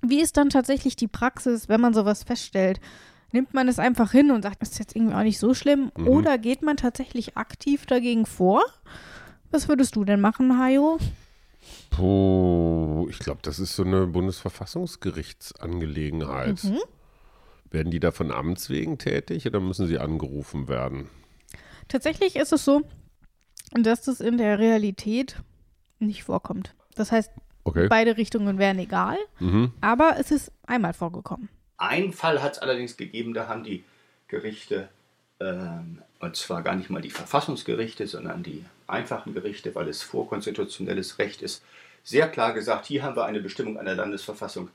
wie 0.00 0.23
ist 0.23 0.38
dann 0.38 0.49
tatsächlich 0.49 0.97
die 0.97 1.09
Praxis, 1.09 1.69
wenn 1.69 1.83
man 1.83 1.93
sowas 1.93 2.25
feststellt? 2.25 2.81
Nimmt 3.35 3.53
man 3.53 3.67
es 3.67 3.81
einfach 3.81 4.12
hin 4.12 4.31
und 4.31 4.43
sagt, 4.43 4.62
das 4.62 4.71
ist 4.71 4.79
jetzt 4.79 4.95
irgendwie 4.95 5.17
auch 5.17 5.25
nicht 5.25 5.41
so 5.41 5.55
schlimm? 5.55 5.91
Mhm. 5.99 6.07
Oder 6.07 6.38
geht 6.38 6.62
man 6.62 6.76
tatsächlich 6.76 7.37
aktiv 7.37 7.85
dagegen 7.85 8.26
vor? 8.26 8.62
Was 9.50 9.67
würdest 9.69 9.97
du 9.97 10.05
denn 10.05 10.21
machen, 10.21 10.57
Hajo? 10.57 10.99
Puh, 11.91 13.09
ich 13.11 13.19
glaube, 13.19 13.41
das 13.43 13.59
ist 13.59 13.75
so 13.75 13.83
eine 13.83 14.07
Bundesverfassungsgerichtsangelegenheit. 14.07 16.62
Mhm. 16.62 16.79
Werden 17.71 17.91
die 17.91 17.99
da 17.99 18.12
von 18.12 18.31
Amts 18.31 18.71
wegen 18.71 18.99
tätig 18.99 19.45
oder 19.49 19.59
müssen 19.59 19.88
sie 19.88 19.99
angerufen 19.99 20.69
werden? 20.69 21.09
Tatsächlich 21.88 22.37
ist 22.37 22.53
es 22.53 22.64
so, 22.64 22.83
dass 23.73 24.03
das 24.03 24.21
in 24.21 24.38
der 24.38 24.61
Realität 24.61 25.43
nicht 25.99 26.23
vorkommt. 26.23 26.76
Das 26.95 27.11
heißt, 27.11 27.33
Okay. 27.64 27.88
beide 27.88 28.17
Richtungen 28.17 28.59
wären 28.59 28.79
egal, 28.79 29.17
Mhm. 29.41 29.73
aber 29.81 30.19
es 30.21 30.31
ist 30.31 30.53
einmal 30.69 30.93
vorgekommen. 30.93 31.49
Einen 31.76 32.12
Fall 32.12 32.43
hat 32.43 32.54
es 32.54 32.59
allerdings 32.59 32.97
gegeben, 32.97 33.35
da 33.35 33.49
haben 33.49 33.64
die 33.64 33.85
Gerichte, 34.28 34.88
ähm, 35.40 36.02
und 36.21 36.37
zwar 36.37 36.62
gar 36.62 36.76
nicht 36.76 36.90
mal 36.90 37.02
die 37.02 37.11
Verfassungsgerichte, 37.11 38.07
sondern 38.07 38.43
die 38.43 38.64
einfachen 38.87 39.35
Gerichte, 39.35 39.75
weil 39.75 39.88
es 39.88 40.02
vorkonstitutionelles 40.02 41.19
Recht 41.19 41.43
ist, 41.43 41.62
sehr 42.02 42.28
klar 42.28 42.52
gesagt, 42.52 42.87
hier 42.87 43.02
haben 43.02 43.16
wir 43.16 43.25
eine 43.25 43.40
Bestimmung 43.40 43.78
einer 43.78 43.95
Landesverfassung, 43.95 44.71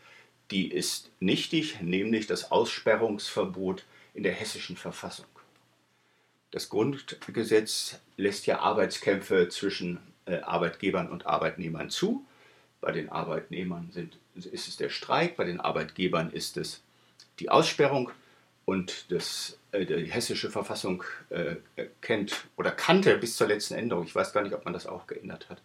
die 0.51 0.71
ist 0.71 1.11
nichtig, 1.19 1.79
nämlich 1.81 2.25
das 2.25 2.51
Aussperrungsverbot 2.51 3.85
in 4.15 4.23
der 4.23 4.33
hessischen 4.33 4.77
Verfassung. 4.77 5.27
Das 6.51 6.69
Grundgesetz 6.69 7.99
lässt 8.17 8.47
ja 8.47 8.59
Arbeitskämpfe 8.59 9.49
zwischen 9.49 9.99
äh, 10.25 10.39
Arbeitgebern 10.39 11.09
und 11.09 11.27
Arbeitnehmern 11.27 11.91
zu. 11.91 12.25
Bei 12.81 12.91
den 12.91 13.09
Arbeitnehmern 13.09 13.91
sind, 13.93 14.17
ist 14.33 14.67
es 14.67 14.77
der 14.77 14.89
Streik, 14.89 15.37
bei 15.37 15.43
den 15.43 15.59
Arbeitgebern 15.59 16.31
ist 16.31 16.57
es 16.57 16.81
die 17.39 17.49
Aussperrung 17.49 18.11
und 18.65 19.11
das, 19.11 19.57
äh, 19.71 19.85
die 19.85 20.11
hessische 20.11 20.51
Verfassung 20.51 21.03
äh, 21.29 21.55
kennt 22.01 22.45
oder 22.57 22.71
kannte 22.71 23.17
bis 23.17 23.35
zur 23.35 23.47
letzten 23.47 23.75
Änderung, 23.75 24.05
ich 24.05 24.15
weiß 24.15 24.33
gar 24.33 24.43
nicht, 24.43 24.53
ob 24.53 24.65
man 24.65 24.73
das 24.73 24.85
auch 24.85 25.07
geändert 25.07 25.49
hat, 25.49 25.61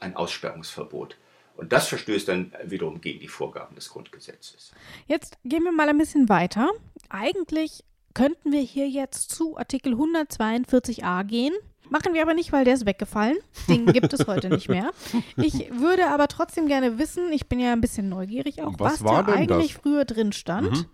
ein 0.00 0.14
Aussperrungsverbot. 0.16 1.16
Und 1.56 1.72
das 1.72 1.88
verstößt 1.88 2.28
dann 2.28 2.52
wiederum 2.64 3.00
gegen 3.00 3.20
die 3.20 3.28
Vorgaben 3.28 3.74
des 3.76 3.88
Grundgesetzes. 3.88 4.72
Jetzt 5.06 5.38
gehen 5.44 5.62
wir 5.62 5.72
mal 5.72 5.88
ein 5.88 5.98
bisschen 5.98 6.28
weiter. 6.28 6.70
Eigentlich 7.08 7.84
könnten 8.12 8.52
wir 8.52 8.60
hier 8.60 8.88
jetzt 8.88 9.30
zu 9.30 9.56
Artikel 9.56 9.94
142a 9.94 11.24
gehen. 11.24 11.54
Machen 11.90 12.14
wir 12.14 12.22
aber 12.22 12.34
nicht, 12.34 12.52
weil 12.52 12.64
der 12.64 12.74
ist 12.74 12.86
weggefallen. 12.86 13.36
Den 13.68 13.86
gibt 13.86 14.12
es 14.12 14.26
heute 14.26 14.48
nicht 14.48 14.68
mehr. 14.68 14.90
Ich 15.36 15.70
würde 15.70 16.08
aber 16.08 16.28
trotzdem 16.28 16.66
gerne 16.66 16.98
wissen, 16.98 17.32
ich 17.32 17.46
bin 17.46 17.60
ja 17.60 17.72
ein 17.72 17.80
bisschen 17.80 18.08
neugierig 18.08 18.62
auch, 18.62 18.74
Was 18.78 19.04
was, 19.04 19.26
da 19.26 19.32
eigentlich 19.32 19.72
das? 19.72 19.82
früher 19.82 20.04
drin 20.04 20.32
stand. 20.32 20.70
Mhm. 20.72 20.86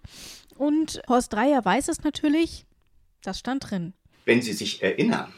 Und 0.56 1.02
Horst 1.08 1.32
Dreier 1.32 1.64
weiß 1.64 1.88
es 1.88 2.02
natürlich, 2.02 2.66
das 3.22 3.38
stand 3.38 3.70
drin. 3.70 3.94
Wenn 4.24 4.42
Sie 4.42 4.52
sich 4.52 4.82
erinnern, 4.82 5.32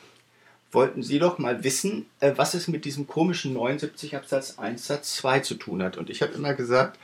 wollten 0.73 1.03
Sie 1.03 1.19
doch 1.19 1.39
mal 1.39 1.63
wissen, 1.65 2.07
äh, 2.21 2.33
was 2.37 2.55
es 2.55 2.67
mit 2.67 2.85
diesem 2.85 3.07
komischen 3.07 3.53
79 3.53 4.17
Absatz 4.17 4.59
1 4.59 4.87
Satz 4.87 5.17
2 5.17 5.41
zu 5.41 5.55
tun 5.55 5.83
hat. 5.83 5.97
Und 5.99 6.11
ich 6.11 6.23
habe 6.23 6.33
immer 6.33 6.55
gesagt, 6.55 6.99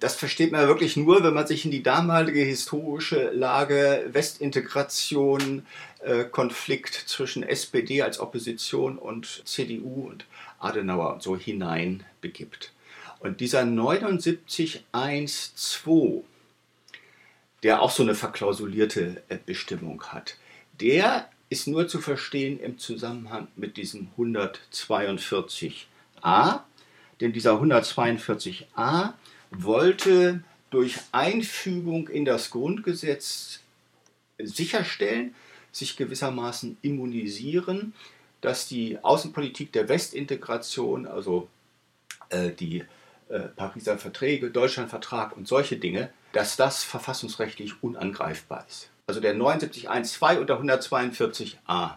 das 0.00 0.16
versteht 0.16 0.50
man 0.52 0.66
wirklich 0.66 0.96
nur, 0.96 1.22
wenn 1.22 1.34
man 1.34 1.46
sich 1.46 1.64
in 1.64 1.70
die 1.70 1.82
damalige 1.82 2.40
historische 2.40 3.30
Lage 3.30 4.06
Westintegration, 4.08 5.66
äh, 6.00 6.24
Konflikt 6.24 6.94
zwischen 6.94 7.42
SPD 7.42 8.02
als 8.02 8.18
Opposition 8.18 8.98
und 8.98 9.42
CDU 9.44 10.08
und 10.08 10.26
Adenauer 10.58 11.14
und 11.14 11.22
so 11.22 11.36
hinein 11.36 12.04
begibt. 12.20 12.72
Und 13.20 13.40
dieser 13.40 13.62
79.1.2, 13.62 16.22
der 17.62 17.80
auch 17.82 17.90
so 17.90 18.02
eine 18.02 18.14
verklausulierte 18.14 19.22
äh, 19.28 19.38
Bestimmung 19.44 20.02
hat, 20.04 20.36
der 20.80 21.28
ist 21.48 21.68
nur 21.68 21.86
zu 21.86 22.00
verstehen 22.00 22.58
im 22.58 22.78
Zusammenhang 22.78 23.48
mit 23.56 23.76
diesem 23.76 24.08
142a, 24.18 26.60
denn 27.20 27.32
dieser 27.32 27.60
142a 27.60 29.12
wollte 29.50 30.42
durch 30.70 30.98
Einfügung 31.12 32.08
in 32.08 32.24
das 32.24 32.50
Grundgesetz 32.50 33.60
sicherstellen, 34.38 35.34
sich 35.72 35.96
gewissermaßen 35.96 36.78
immunisieren, 36.82 37.92
dass 38.40 38.68
die 38.68 38.98
Außenpolitik 39.02 39.72
der 39.72 39.88
Westintegration, 39.88 41.06
also 41.06 41.48
äh, 42.30 42.50
die 42.50 42.84
äh, 43.28 43.40
Pariser 43.40 43.98
Verträge, 43.98 44.50
Deutschlandvertrag 44.50 45.36
und 45.36 45.48
solche 45.48 45.76
Dinge, 45.76 46.10
dass 46.32 46.56
das 46.56 46.84
verfassungsrechtlich 46.84 47.82
unangreifbar 47.82 48.64
ist. 48.68 48.90
Also 49.06 49.20
der 49.20 49.36
79.1.2 49.36 50.38
und 50.38 50.48
der 50.48 50.60
142a. 50.60 51.96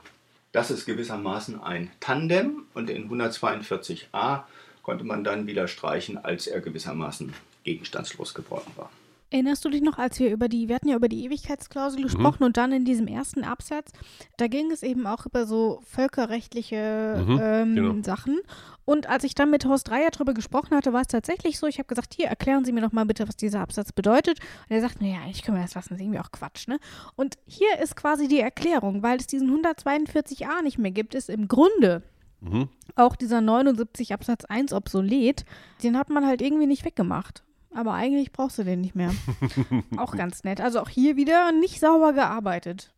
Das 0.52 0.72
ist 0.72 0.86
gewissermaßen 0.86 1.62
ein 1.62 1.92
Tandem 2.00 2.66
und 2.74 2.90
den 2.90 3.10
142a 3.10 4.44
konnte 4.90 5.04
man 5.04 5.24
dann 5.24 5.46
wieder 5.46 5.68
streichen, 5.68 6.18
als 6.18 6.48
er 6.48 6.62
gewissermaßen 6.62 7.32
gegenstandslos 7.64 8.34
geworden 8.34 8.72
war. 8.76 8.90
Erinnerst 9.30 9.64
du 9.64 9.70
dich 9.70 9.84
noch, 9.84 10.00
als 10.00 10.20
wir 10.20 10.32
über 10.32 10.50
die, 10.50 10.68
wir 10.68 10.74
hatten 10.74 10.88
ja 10.88 10.96
über 10.96 11.10
die 11.10 11.26
Ewigkeitsklausel 11.26 12.02
gesprochen 12.02 12.44
und 12.44 12.58
dann 12.58 12.72
in 12.72 12.86
diesem 12.86 13.06
ersten 13.06 13.44
Absatz, 13.44 13.92
da 14.38 14.48
ging 14.48 14.72
es 14.72 14.82
eben 14.82 15.06
auch 15.06 15.28
über 15.28 15.46
so 15.46 15.84
völkerrechtliche 15.86 17.24
Mhm, 17.24 17.40
ähm, 17.40 17.76
genau. 17.76 18.04
Sachen. 18.04 18.40
Und 18.84 19.08
als 19.08 19.24
ich 19.26 19.36
dann 19.36 19.52
mit 19.52 19.66
Horst 19.66 19.90
Dreier 19.90 20.10
drüber 20.10 20.34
gesprochen 20.34 20.76
hatte, 20.76 20.92
war 20.92 21.02
es 21.02 21.08
tatsächlich 21.08 21.60
so, 21.60 21.68
ich 21.68 21.78
habe 21.78 21.86
gesagt, 21.88 22.16
hier, 22.16 22.26
erklären 22.26 22.66
Sie 22.66 22.72
mir 22.72 22.82
doch 22.82 22.92
mal 22.92 23.06
bitte, 23.06 23.28
was 23.28 23.36
dieser 23.38 23.60
Absatz 23.60 23.92
bedeutet. 23.92 24.40
Und 24.40 24.76
er 24.76 24.82
sagt, 24.82 25.00
naja, 25.04 25.20
eigentlich 25.24 25.44
können 25.44 25.58
wir 25.58 25.64
das 25.64 25.76
lassen, 25.76 25.90
das 25.90 26.00
ist 26.00 26.04
irgendwie 26.04 26.20
auch 26.20 26.32
Quatsch, 26.32 26.68
ne? 26.68 26.80
Und 27.16 27.38
hier 27.46 27.78
ist 27.78 27.96
quasi 27.96 28.28
die 28.28 28.40
Erklärung, 28.40 29.04
weil 29.04 29.20
es 29.20 29.28
diesen 29.28 29.52
142a 29.64 30.64
nicht 30.64 30.80
mehr 30.80 30.90
gibt, 30.90 31.14
ist 31.14 31.30
im 31.30 31.48
Grunde 31.48 32.02
Mhm. 32.42 32.70
auch 32.96 33.16
dieser 33.16 33.42
79 33.42 34.14
Absatz 34.14 34.46
1 34.46 34.74
obsolet. 34.74 35.46
Den 35.84 35.98
hat 35.98 36.10
man 36.10 36.26
halt 36.26 36.42
irgendwie 36.42 36.68
nicht 36.68 36.86
weggemacht. 36.86 37.44
Aber 37.74 37.94
eigentlich 37.94 38.32
brauchst 38.32 38.58
du 38.58 38.64
den 38.64 38.82
nicht 38.82 38.96
mehr. 38.96 39.12
auch 39.98 40.16
ganz 40.16 40.44
nett. 40.44 40.62
Also 40.62 40.80
auch 40.80 40.90
hier 40.90 41.16
wieder 41.16 41.52
nicht 41.52 41.80
sauber 41.80 42.14
gearbeitet. 42.14 42.92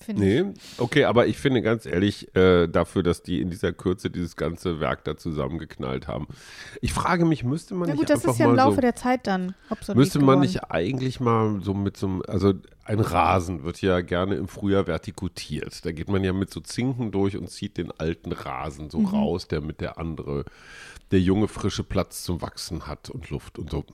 Finde 0.00 0.24
ich. 0.24 0.44
Nee, 0.44 0.54
okay, 0.78 1.04
aber 1.04 1.26
ich 1.26 1.38
finde 1.38 1.60
ganz 1.60 1.84
ehrlich, 1.84 2.34
äh, 2.36 2.68
dafür, 2.68 3.02
dass 3.02 3.22
die 3.22 3.40
in 3.40 3.50
dieser 3.50 3.72
Kürze 3.72 4.10
dieses 4.10 4.36
ganze 4.36 4.78
Werk 4.78 5.02
da 5.04 5.16
zusammengeknallt 5.16 6.06
haben. 6.06 6.28
Ich 6.80 6.92
frage 6.92 7.24
mich, 7.24 7.42
müsste 7.42 7.74
man 7.74 7.88
Na 7.88 7.94
nicht 7.94 8.00
gut, 8.02 8.10
das 8.10 8.20
einfach 8.20 8.32
ist 8.34 8.38
ja 8.38 8.48
im 8.48 8.54
Laufe 8.54 8.76
so, 8.76 8.80
der 8.80 8.94
Zeit 8.94 9.26
dann 9.26 9.54
obsolet 9.70 9.96
müsste 9.98 10.18
man 10.20 10.26
geworden. 10.26 10.40
nicht 10.42 10.64
eigentlich 10.70 11.18
mal 11.18 11.60
so 11.62 11.74
mit 11.74 11.96
so 11.96 12.06
einem, 12.06 12.22
also 12.28 12.54
ein 12.84 13.00
Rasen 13.00 13.64
wird 13.64 13.82
ja 13.82 14.00
gerne 14.00 14.36
im 14.36 14.46
Frühjahr 14.48 14.86
vertikutiert. 14.86 15.84
Da 15.84 15.92
geht 15.92 16.08
man 16.08 16.22
ja 16.24 16.32
mit 16.32 16.50
so 16.50 16.60
Zinken 16.60 17.10
durch 17.10 17.36
und 17.36 17.50
zieht 17.50 17.76
den 17.76 17.90
alten 17.90 18.32
Rasen 18.32 18.84
Mhm. 18.86 18.90
so 18.90 19.00
raus, 19.00 19.48
der 19.48 19.60
mit 19.60 19.80
der 19.80 19.98
andere, 19.98 20.44
der 21.10 21.20
junge 21.20 21.48
frische 21.48 21.82
Platz 21.84 22.22
zum 22.22 22.40
Wachsen 22.40 22.86
hat 22.86 23.10
und 23.10 23.30
Luft 23.30 23.58
und 23.58 23.70
so. 23.70 23.84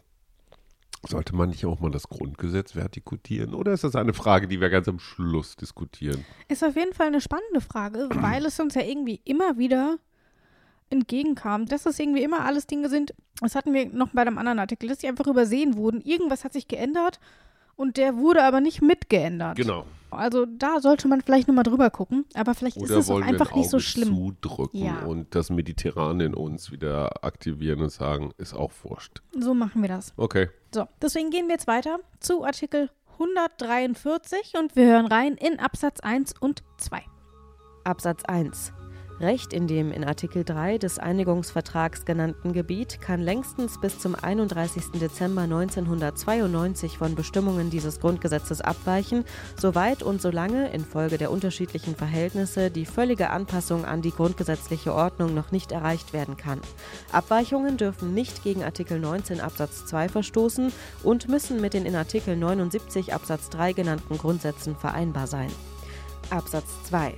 Sollte 1.09 1.35
man 1.35 1.51
nicht 1.51 1.65
auch 1.67 1.81
mal 1.81 1.91
das 1.91 2.09
Grundgesetz 2.09 2.75
vertikutieren? 2.75 3.55
Oder 3.55 3.73
ist 3.73 3.85
das 3.85 3.97
eine 3.97 4.15
Frage, 4.15 4.49
die 4.49 4.61
wir 4.61 4.71
ganz 4.71 4.89
am 4.89 4.99
Schluss 4.99 5.57
diskutieren? 5.57 6.25
Ist 6.49 6.65
auf 6.65 6.77
jeden 6.77 6.95
Fall 6.95 7.09
eine 7.09 7.21
spannende 7.21 7.61
Frage, 7.61 8.09
weil 8.13 8.45
es 8.47 8.59
uns 8.61 8.75
ja 8.75 8.83
irgendwie 8.83 9.21
immer 9.25 9.59
wieder 9.59 9.99
entgegenkam, 10.91 11.67
dass 11.67 11.87
es 11.87 11.99
irgendwie 11.99 12.23
immer 12.23 12.45
alles 12.45 12.67
Dinge 12.67 12.89
sind, 12.89 13.15
das 13.41 13.55
hatten 13.55 13.73
wir 13.73 13.87
noch 13.87 14.09
bei 14.11 14.23
einem 14.23 14.39
anderen 14.39 14.59
Artikel, 14.59 14.89
dass 14.89 14.99
die 14.99 15.09
einfach 15.09 15.27
übersehen 15.27 15.77
wurden. 15.77 16.01
Irgendwas 16.01 16.45
hat 16.45 16.53
sich 16.53 16.69
geändert 16.69 17.19
und 17.77 17.97
der 17.97 18.17
wurde 18.17 18.45
aber 18.45 18.61
nicht 18.61 18.81
mitgeändert. 18.83 19.57
Genau. 19.57 19.87
Also 20.15 20.47
da 20.47 20.81
sollte 20.81 21.09
man 21.09 21.21
vielleicht 21.21 21.49
nochmal 21.49 21.65
drüber 21.65 21.91
gucken, 21.91 22.25
aber 22.35 22.55
vielleicht 22.55 22.77
Oder 22.79 22.85
ist 22.99 23.05
es 23.05 23.11
auch 23.11 23.21
einfach 23.21 23.53
ein 23.53 23.59
nicht 23.59 23.71
so 23.71 23.79
schlimm. 23.79 24.15
zudrücken 24.15 24.79
Ja. 24.85 25.01
und 25.05 25.35
das 25.35 25.51
Mediterrane 25.51 26.25
in 26.25 26.35
uns 26.35 26.71
wieder 26.73 27.25
aktivieren 27.25 27.81
und 27.83 27.91
sagen, 27.91 28.33
ist 28.39 28.55
auch 28.55 28.73
wurscht. 28.83 29.23
So 29.39 29.55
machen 29.55 29.83
wir 29.83 29.89
das. 29.89 30.13
Okay. 30.17 30.49
So, 30.75 30.87
deswegen 31.01 31.31
gehen 31.31 31.47
wir 31.47 31.55
jetzt 31.55 31.67
weiter 31.67 31.99
zu 32.21 32.45
Artikel 32.45 32.91
143 33.19 34.55
und 34.59 34.75
wir 34.77 34.87
hören 34.87 35.07
rein 35.07 35.35
in 35.35 35.59
Absatz 35.61 36.01
1 36.01 36.35
und 36.41 36.63
2. 36.79 37.03
Absatz 37.85 38.25
1. 38.25 38.73
Recht 39.21 39.53
in 39.53 39.69
dem 39.69 39.93
in 39.93 40.05
Artikel 40.05 40.43
3 40.43 40.79
des 40.79 40.99
Einigungsvertrags 40.99 42.05
genannten 42.05 42.53
Gebiet 42.53 43.01
kann 43.01 43.21
längstens 43.21 43.81
bis 43.81 44.01
zum 44.01 44.17
31. 44.17 44.91
Dezember 45.01 45.43
1992 45.43 46.99
von 46.99 47.15
Bestimmungen 47.15 47.71
dieses 47.71 48.01
Grundgesetzes 48.01 48.61
abweichen, 48.61 49.25
soweit 49.57 50.03
und 50.03 50.21
solange 50.21 50.69
infolge 50.71 51.17
der 51.17 51.31
unterschiedlichen 51.31 51.95
Verhältnisse 51.95 52.73
die 52.73 52.87
völlige 52.87 53.31
Anpassung 53.31 53.85
an 53.85 54.03
die 54.03 54.11
grundgesetzliche 54.11 54.93
Ordnung 54.93 55.33
noch 55.33 55.53
nicht 55.53 55.71
erreicht 55.71 56.13
werden 56.13 56.37
kann. 56.37 56.61
Abweichungen 57.13 57.77
dürfen 57.77 58.15
nicht 58.15 58.43
gegen 58.43 58.65
Artikel 58.65 58.99
19 58.99 59.41
Absatz 59.41 59.87
2 59.87 60.09
verstoßen 60.09 60.73
und 61.05 61.29
müssen 61.29 61.61
mit 61.61 61.75
den 61.75 61.87
in 61.87 61.95
Artikel 61.95 62.37
79 62.37 63.15
Absatz 63.15 63.49
3 63.51 63.75
genannten 63.75 64.19
Grundsätzen 64.19 64.75
vereinbar 64.75 65.29
sein. 65.29 65.51
Absatz 66.31 66.83
2 66.89 67.15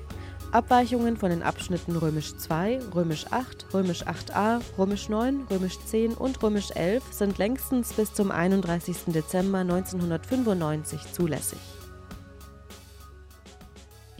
Abweichungen 0.56 1.18
von 1.18 1.28
den 1.28 1.42
Abschnitten 1.42 1.96
Römisch 1.96 2.34
2, 2.34 2.80
Römisch 2.94 3.26
8, 3.30 3.74
Römisch 3.74 4.06
8a, 4.06 4.62
Römisch 4.78 5.10
9, 5.10 5.48
Römisch 5.50 5.78
10 5.84 6.14
und 6.14 6.42
Römisch 6.42 6.70
11 6.70 7.02
sind 7.12 7.36
längstens 7.36 7.92
bis 7.92 8.14
zum 8.14 8.30
31. 8.30 8.96
Dezember 9.08 9.58
1995 9.58 11.12
zulässig. 11.12 11.75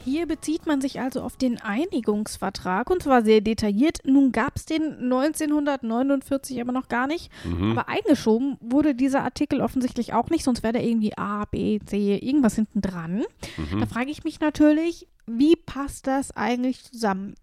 Hier 0.07 0.27
bezieht 0.27 0.67
man 0.67 0.81
sich 0.81 1.01
also 1.01 1.21
auf 1.21 1.37
den 1.37 1.61
Einigungsvertrag 1.61 2.91
und 2.91 3.03
zwar 3.03 3.25
sehr 3.25 3.41
detailliert. 3.41 3.99
Nun 4.05 4.31
gab 4.31 4.55
es 4.55 4.65
den 4.65 5.13
1949 5.13 6.61
aber 6.61 6.71
noch 6.71 6.87
gar 6.87 7.09
nicht. 7.09 7.29
Mhm. 7.45 7.73
Aber 7.73 7.89
eingeschoben 7.89 8.57
wurde 8.61 8.95
dieser 8.95 9.25
Artikel 9.25 9.61
offensichtlich 9.61 10.13
auch 10.13 10.31
nicht, 10.31 10.45
sonst 10.45 10.63
wäre 10.63 10.75
da 10.75 10.79
irgendwie 10.79 11.19
A, 11.19 11.47
B, 11.47 11.81
C, 11.85 12.19
irgendwas 12.19 12.55
hinten 12.55 12.83
dran. 12.83 13.25
Mhm. 13.57 13.81
Da 13.81 13.87
frage 13.87 14.13
ich 14.13 14.23
mich 14.23 14.39
natürlich, 14.39 15.09
wie 15.27 15.57
passt 15.57 16.07
das 16.07 16.31
eigentlich 16.37 16.85
zusammen? 16.85 17.35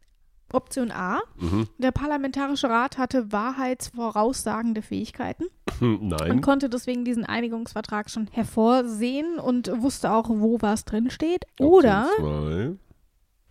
Option 0.53 0.91
A, 0.91 1.21
mhm. 1.37 1.67
der 1.77 1.91
Parlamentarische 1.91 2.69
Rat 2.69 2.97
hatte 2.97 3.31
wahrheitsvoraussagende 3.31 4.81
Fähigkeiten. 4.81 5.45
Nein. 5.79 6.31
Und 6.31 6.41
konnte 6.41 6.69
deswegen 6.69 7.05
diesen 7.05 7.25
Einigungsvertrag 7.25 8.09
schon 8.09 8.27
hervorsehen 8.31 9.39
und 9.39 9.71
wusste 9.81 10.11
auch, 10.11 10.29
wo 10.29 10.61
was 10.61 10.85
drinsteht. 10.85 11.45
Oder 11.59 12.07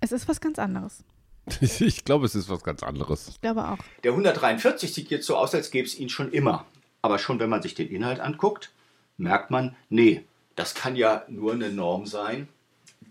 es 0.00 0.12
ist 0.12 0.28
was 0.28 0.40
ganz 0.40 0.58
anderes. 0.58 1.04
Ich 1.60 2.04
glaube, 2.04 2.26
es 2.26 2.34
ist 2.34 2.48
was 2.48 2.62
ganz 2.62 2.82
anderes. 2.82 3.28
Ich 3.28 3.40
glaube 3.40 3.66
auch. 3.68 3.78
Der 4.04 4.12
143 4.12 4.92
sieht 4.94 5.10
jetzt 5.10 5.26
so 5.26 5.36
aus, 5.36 5.54
als 5.54 5.70
gäbe 5.70 5.86
es 5.86 5.98
ihn 5.98 6.08
schon 6.08 6.30
immer. 6.30 6.66
Aber 7.02 7.18
schon 7.18 7.40
wenn 7.40 7.50
man 7.50 7.62
sich 7.62 7.74
den 7.74 7.88
Inhalt 7.88 8.20
anguckt, 8.20 8.70
merkt 9.16 9.50
man, 9.50 9.74
nee, 9.88 10.24
das 10.54 10.74
kann 10.74 10.94
ja 10.96 11.24
nur 11.28 11.52
eine 11.52 11.70
Norm 11.70 12.06
sein, 12.06 12.48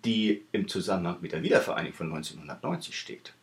die 0.05 0.45
im 0.51 0.67
Zusammenhang 0.67 1.17
mit 1.21 1.33
der 1.33 1.43
Wiedervereinigung 1.43 1.97
von 1.97 2.07
1990 2.07 2.97
steht. 2.97 3.33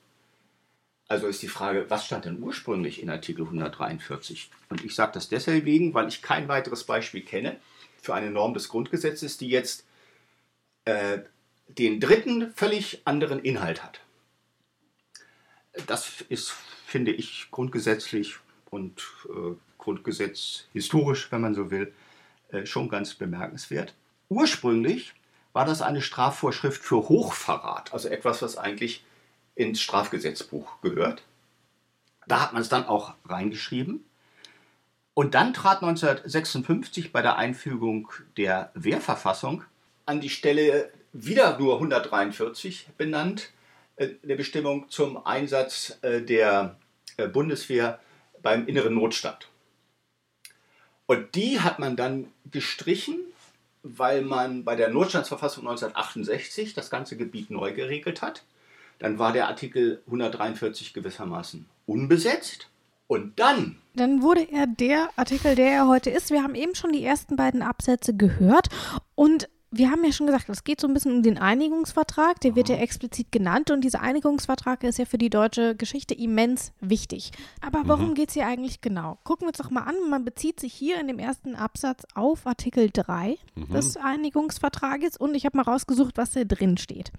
Also 1.09 1.27
ist 1.27 1.43
die 1.43 1.49
Frage, 1.49 1.87
was 1.89 2.05
stand 2.05 2.27
denn 2.27 2.43
ursprünglich 2.43 3.03
in 3.03 3.09
Artikel 3.09 3.45
143? 3.45 4.51
Und 4.69 4.85
ich 4.85 4.95
sage 4.95 5.13
das 5.15 5.31
deswegen, 5.31 5.95
weil 5.95 6.09
ich 6.09 6.21
kein 6.21 6.49
weiteres 6.49 6.85
Beispiel 6.85 7.23
kenne 7.23 7.57
für 8.01 8.15
eine 8.15 8.31
Norm 8.31 8.53
des 8.53 8.69
Grundgesetzes, 8.69 9.39
die 9.39 9.49
jetzt 9.49 9.87
äh, 10.85 11.21
den 11.69 11.99
dritten 11.99 12.53
völlig 12.55 13.03
anderen 13.07 13.41
Inhalt 13.41 13.83
hat. 13.83 14.01
Das 15.87 16.21
ist, 16.29 16.51
finde 16.87 17.13
ich, 17.13 17.49
grundgesetzlich 17.51 18.37
und 18.71 19.03
äh, 19.29 19.55
Grundgesetz 19.79 20.67
historisch, 20.75 21.33
wenn 21.33 21.41
man 21.41 21.55
so 21.55 21.71
will, 21.71 21.95
äh, 22.51 22.67
schon 22.67 22.91
ganz 22.91 23.15
bemerkenswert. 23.15 23.95
Ursprünglich 24.29 25.15
war 25.55 25.65
das 25.65 25.81
eine 25.81 26.03
Strafvorschrift 26.03 26.83
für 26.83 27.09
Hochverrat, 27.09 27.95
also 27.95 28.09
etwas, 28.09 28.43
was 28.43 28.59
eigentlich 28.59 29.05
ins 29.59 29.81
Strafgesetzbuch 29.81 30.81
gehört. 30.83 31.23
Da 32.27 32.41
hat 32.41 32.53
man 32.53 32.63
es 32.63 32.69
dann 32.69 32.87
auch 32.87 33.15
reingeschrieben. 33.25 34.05
Und 35.15 35.35
dann 35.35 35.53
trat 35.53 35.83
1956 35.83 37.13
bei 37.13 37.23
der 37.23 37.37
Einfügung 37.37 38.11
der 38.37 38.71
Wehrverfassung 38.75 39.65
an 40.07 40.21
die 40.21 40.31
Stelle 40.31 40.93
wieder 41.13 41.59
nur 41.59 41.75
143 41.75 42.89
benannt, 42.97 43.51
äh, 43.97 44.11
eine 44.23 44.37
Bestimmung 44.37 44.89
zum 44.91 45.27
Einsatz 45.27 45.99
äh, 46.03 46.23
der 46.23 46.77
äh, 47.17 47.27
Bundeswehr 47.27 47.99
beim 48.43 48.67
inneren 48.67 48.95
Notstand. 48.95 49.49
Und 51.07 51.35
die 51.35 51.61
hat 51.61 51.79
man 51.79 51.97
dann 51.97 52.29
gestrichen 52.51 53.19
weil 53.83 54.23
man 54.23 54.65
bei 54.65 54.77
der 54.77 54.91
Notstandsverfassung 54.91 55.67
1968 55.67 56.75
das 56.75 56.91
ganze 56.91 57.17
Gebiet 57.17 57.51
neu 57.51 57.73
geregelt 57.73 58.23
hat. 58.23 58.45
Dann 58.99 59.19
war 59.19 59.33
der 59.33 59.49
Artikel 59.49 60.03
143 60.07 60.93
gewissermaßen 60.93 61.67
unbesetzt. 61.87 62.71
Und 63.07 63.39
dann. 63.41 63.77
Dann 63.95 64.21
wurde 64.21 64.47
er 64.53 64.67
der 64.67 65.09
Artikel, 65.17 65.55
der 65.55 65.71
er 65.71 65.89
heute 65.89 66.11
ist. 66.11 66.31
Wir 66.31 66.43
haben 66.43 66.55
eben 66.55 66.75
schon 66.75 66.93
die 66.93 67.03
ersten 67.03 67.37
beiden 67.37 67.63
Absätze 67.63 68.15
gehört. 68.15 68.69
Und 69.15 69.49
wir 69.71 69.91
haben 69.91 70.05
ja 70.05 70.13
schon 70.13 70.27
gesagt, 70.27 70.49
es 70.49 70.65
geht 70.65 70.81
so 70.81 70.87
ein 70.87 70.95
bisschen 70.95 71.13
um 71.13 71.23
den 71.23 71.39
Einigungsvertrag, 71.39 72.41
der 72.41 72.57
wird 72.57 72.71
ja 72.71 72.77
explizit 72.77 73.31
genannt 73.31 73.71
und 73.71 73.83
dieser 73.83 74.01
Einigungsvertrag 74.01 74.83
ist 74.83 74.99
ja 74.99 75.05
für 75.05 75.19
die 75.19 75.29
deutsche 75.29 75.77
Geschichte 75.77 76.15
immens 76.15 76.73
wichtig. 76.81 77.33
Aber 77.61 77.83
warum 77.85 78.11
mhm. 78.11 78.15
geht 78.15 78.29
es 78.29 78.35
hier 78.35 78.47
eigentlich 78.47 78.81
genau? 78.81 79.19
Gucken 79.25 79.45
wir 79.45 79.49
uns 79.49 79.59
doch 79.59 79.71
mal 79.71 79.83
an, 79.83 79.95
man 80.09 80.25
bezieht 80.25 80.59
sich 80.59 80.73
hier 80.73 80.99
in 80.99 81.07
dem 81.07 81.19
ersten 81.19 81.55
Absatz 81.55 82.07
auf 82.15 82.47
Artikel 82.47 82.89
3 82.91 83.37
mhm. 83.57 83.73
des 83.73 83.99
Einigungsvertrages 83.99 85.19
und 85.19 85.35
ich 85.35 85.45
habe 85.45 85.59
mal 85.59 85.65
rausgesucht, 85.65 86.17
was 86.17 86.33
da 86.33 86.45
drin 86.45 86.79
steht. 86.79 87.13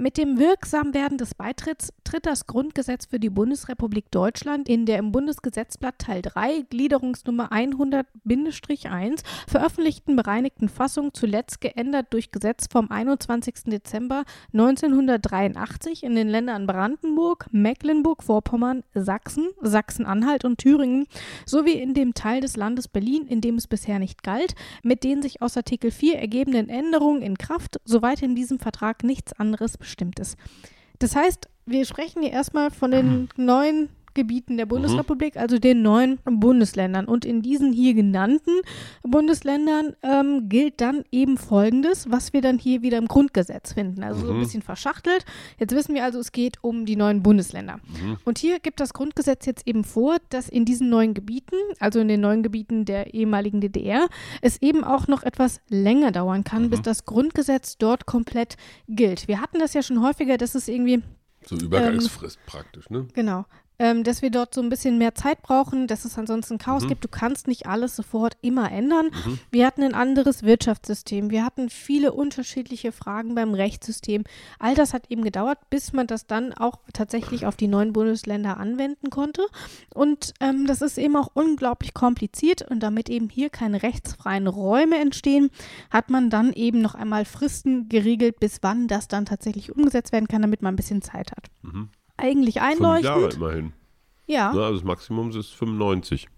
Mit 0.00 0.16
dem 0.16 0.38
Wirksamwerden 0.38 1.18
des 1.18 1.34
Beitritts 1.34 1.92
tritt 2.04 2.24
das 2.24 2.46
Grundgesetz 2.46 3.06
für 3.06 3.18
die 3.18 3.30
Bundesrepublik 3.30 4.12
Deutschland 4.12 4.68
in 4.68 4.86
der 4.86 4.98
im 4.98 5.10
Bundesgesetzblatt 5.10 5.98
Teil 5.98 6.22
3 6.22 6.66
Gliederungsnummer 6.70 7.50
100-1 7.50 9.24
veröffentlichten 9.48 10.14
bereinigten 10.14 10.68
Fassung 10.68 11.14
zuletzt 11.14 11.60
geändert 11.60 12.06
durch 12.10 12.30
Gesetz 12.30 12.68
vom 12.70 12.92
21. 12.92 13.64
Dezember 13.64 14.22
1983 14.52 16.04
in 16.04 16.14
den 16.14 16.28
Ländern 16.28 16.68
Brandenburg, 16.68 17.46
Mecklenburg-Vorpommern, 17.50 18.84
Sachsen, 18.94 19.48
Sachsen-Anhalt 19.60 20.44
und 20.44 20.58
Thüringen 20.58 21.08
sowie 21.44 21.72
in 21.72 21.92
dem 21.92 22.14
Teil 22.14 22.40
des 22.40 22.54
Landes 22.54 22.86
Berlin, 22.86 23.26
in 23.26 23.40
dem 23.40 23.56
es 23.56 23.66
bisher 23.66 23.98
nicht 23.98 24.22
galt, 24.22 24.54
mit 24.84 25.02
den 25.02 25.22
sich 25.22 25.42
aus 25.42 25.56
Artikel 25.56 25.90
4 25.90 26.20
ergebenden 26.20 26.68
Änderungen 26.68 27.20
in 27.20 27.36
Kraft, 27.36 27.80
soweit 27.84 28.22
in 28.22 28.36
diesem 28.36 28.60
Vertrag 28.60 29.02
nichts 29.02 29.32
anderes 29.32 29.76
Bestimmtes. 29.88 30.36
Das 30.98 31.16
heißt, 31.16 31.48
wir 31.66 31.84
sprechen 31.86 32.22
hier 32.22 32.32
erstmal 32.32 32.70
von 32.70 32.90
den 32.90 33.28
neuen 33.36 33.88
Gebieten 34.18 34.56
der 34.56 34.66
Bundesrepublik, 34.66 35.36
mhm. 35.36 35.40
also 35.40 35.58
den 35.58 35.80
neuen 35.80 36.18
Bundesländern. 36.24 37.06
Und 37.06 37.24
in 37.24 37.40
diesen 37.40 37.72
hier 37.72 37.94
genannten 37.94 38.50
Bundesländern 39.04 39.94
ähm, 40.02 40.48
gilt 40.48 40.80
dann 40.80 41.04
eben 41.12 41.38
Folgendes, 41.38 42.10
was 42.10 42.32
wir 42.32 42.42
dann 42.42 42.58
hier 42.58 42.82
wieder 42.82 42.98
im 42.98 43.06
Grundgesetz 43.06 43.74
finden. 43.74 44.02
Also 44.02 44.22
mhm. 44.22 44.26
so 44.26 44.32
ein 44.32 44.36
mhm. 44.38 44.42
bisschen 44.42 44.62
verschachtelt. 44.62 45.24
Jetzt 45.60 45.72
wissen 45.72 45.94
wir 45.94 46.02
also, 46.02 46.18
es 46.18 46.32
geht 46.32 46.56
um 46.62 46.84
die 46.84 46.96
neuen 46.96 47.22
Bundesländer. 47.22 47.76
Mhm. 47.76 48.16
Und 48.24 48.38
hier 48.38 48.58
gibt 48.58 48.80
das 48.80 48.92
Grundgesetz 48.92 49.46
jetzt 49.46 49.68
eben 49.68 49.84
vor, 49.84 50.16
dass 50.30 50.48
in 50.48 50.64
diesen 50.64 50.90
neuen 50.90 51.14
Gebieten, 51.14 51.54
also 51.78 52.00
in 52.00 52.08
den 52.08 52.20
neuen 52.20 52.42
Gebieten 52.42 52.84
der 52.84 53.14
ehemaligen 53.14 53.60
DDR, 53.60 54.08
es 54.42 54.60
eben 54.60 54.82
auch 54.82 55.06
noch 55.06 55.22
etwas 55.22 55.60
länger 55.68 56.10
dauern 56.10 56.42
kann, 56.42 56.70
bis 56.70 56.80
mhm. 56.80 56.84
das 56.84 57.04
Grundgesetz 57.04 57.78
dort 57.78 58.06
komplett 58.06 58.56
gilt. 58.88 59.28
Wir 59.28 59.40
hatten 59.40 59.60
das 59.60 59.74
ja 59.74 59.82
schon 59.82 60.02
häufiger, 60.02 60.38
dass 60.38 60.56
es 60.56 60.66
irgendwie 60.66 61.04
so 61.46 61.54
Übergangsfrist 61.54 62.38
ähm, 62.38 62.42
praktisch, 62.46 62.90
ne? 62.90 63.06
Genau 63.14 63.44
ähm, 63.78 64.02
dass 64.02 64.22
wir 64.22 64.30
dort 64.30 64.54
so 64.54 64.60
ein 64.60 64.68
bisschen 64.68 64.98
mehr 64.98 65.14
Zeit 65.14 65.42
brauchen, 65.42 65.86
dass 65.86 66.04
es 66.04 66.18
ansonsten 66.18 66.58
Chaos 66.58 66.84
mhm. 66.84 66.88
gibt. 66.88 67.04
Du 67.04 67.08
kannst 67.08 67.46
nicht 67.46 67.66
alles 67.66 67.94
sofort 67.94 68.36
immer 68.40 68.70
ändern. 68.72 69.06
Mhm. 69.06 69.38
Wir 69.50 69.66
hatten 69.66 69.82
ein 69.82 69.94
anderes 69.94 70.42
Wirtschaftssystem. 70.42 71.30
Wir 71.30 71.44
hatten 71.44 71.70
viele 71.70 72.12
unterschiedliche 72.12 72.90
Fragen 72.90 73.34
beim 73.34 73.54
Rechtssystem. 73.54 74.24
All 74.58 74.74
das 74.74 74.94
hat 74.94 75.10
eben 75.10 75.22
gedauert, 75.22 75.58
bis 75.70 75.92
man 75.92 76.06
das 76.06 76.26
dann 76.26 76.52
auch 76.52 76.80
tatsächlich 76.92 77.46
auf 77.46 77.56
die 77.56 77.68
neuen 77.68 77.92
Bundesländer 77.92 78.56
anwenden 78.58 79.10
konnte. 79.10 79.46
Und 79.94 80.34
ähm, 80.40 80.66
das 80.66 80.82
ist 80.82 80.98
eben 80.98 81.16
auch 81.16 81.30
unglaublich 81.34 81.94
kompliziert. 81.94 82.62
Und 82.62 82.80
damit 82.80 83.08
eben 83.08 83.28
hier 83.28 83.48
keine 83.48 83.82
rechtsfreien 83.82 84.48
Räume 84.48 84.98
entstehen, 84.98 85.50
hat 85.90 86.10
man 86.10 86.30
dann 86.30 86.52
eben 86.52 86.82
noch 86.82 86.96
einmal 86.96 87.24
Fristen 87.24 87.88
geregelt, 87.88 88.40
bis 88.40 88.58
wann 88.62 88.88
das 88.88 89.06
dann 89.06 89.24
tatsächlich 89.24 89.74
umgesetzt 89.74 90.12
werden 90.12 90.26
kann, 90.26 90.42
damit 90.42 90.62
man 90.62 90.74
ein 90.74 90.76
bisschen 90.76 91.02
Zeit 91.02 91.30
hat. 91.30 91.46
Mhm 91.62 91.90
eigentlich 92.18 92.60
einleuchtend. 92.60 93.14
Fünf 93.14 93.34
Jahre 93.34 93.34
immerhin. 93.34 93.72
Ja. 94.26 94.52
Na, 94.54 94.64
also 94.64 94.74
das 94.74 94.84
Maximum 94.84 95.30
ist 95.30 95.54
95. 95.54 96.28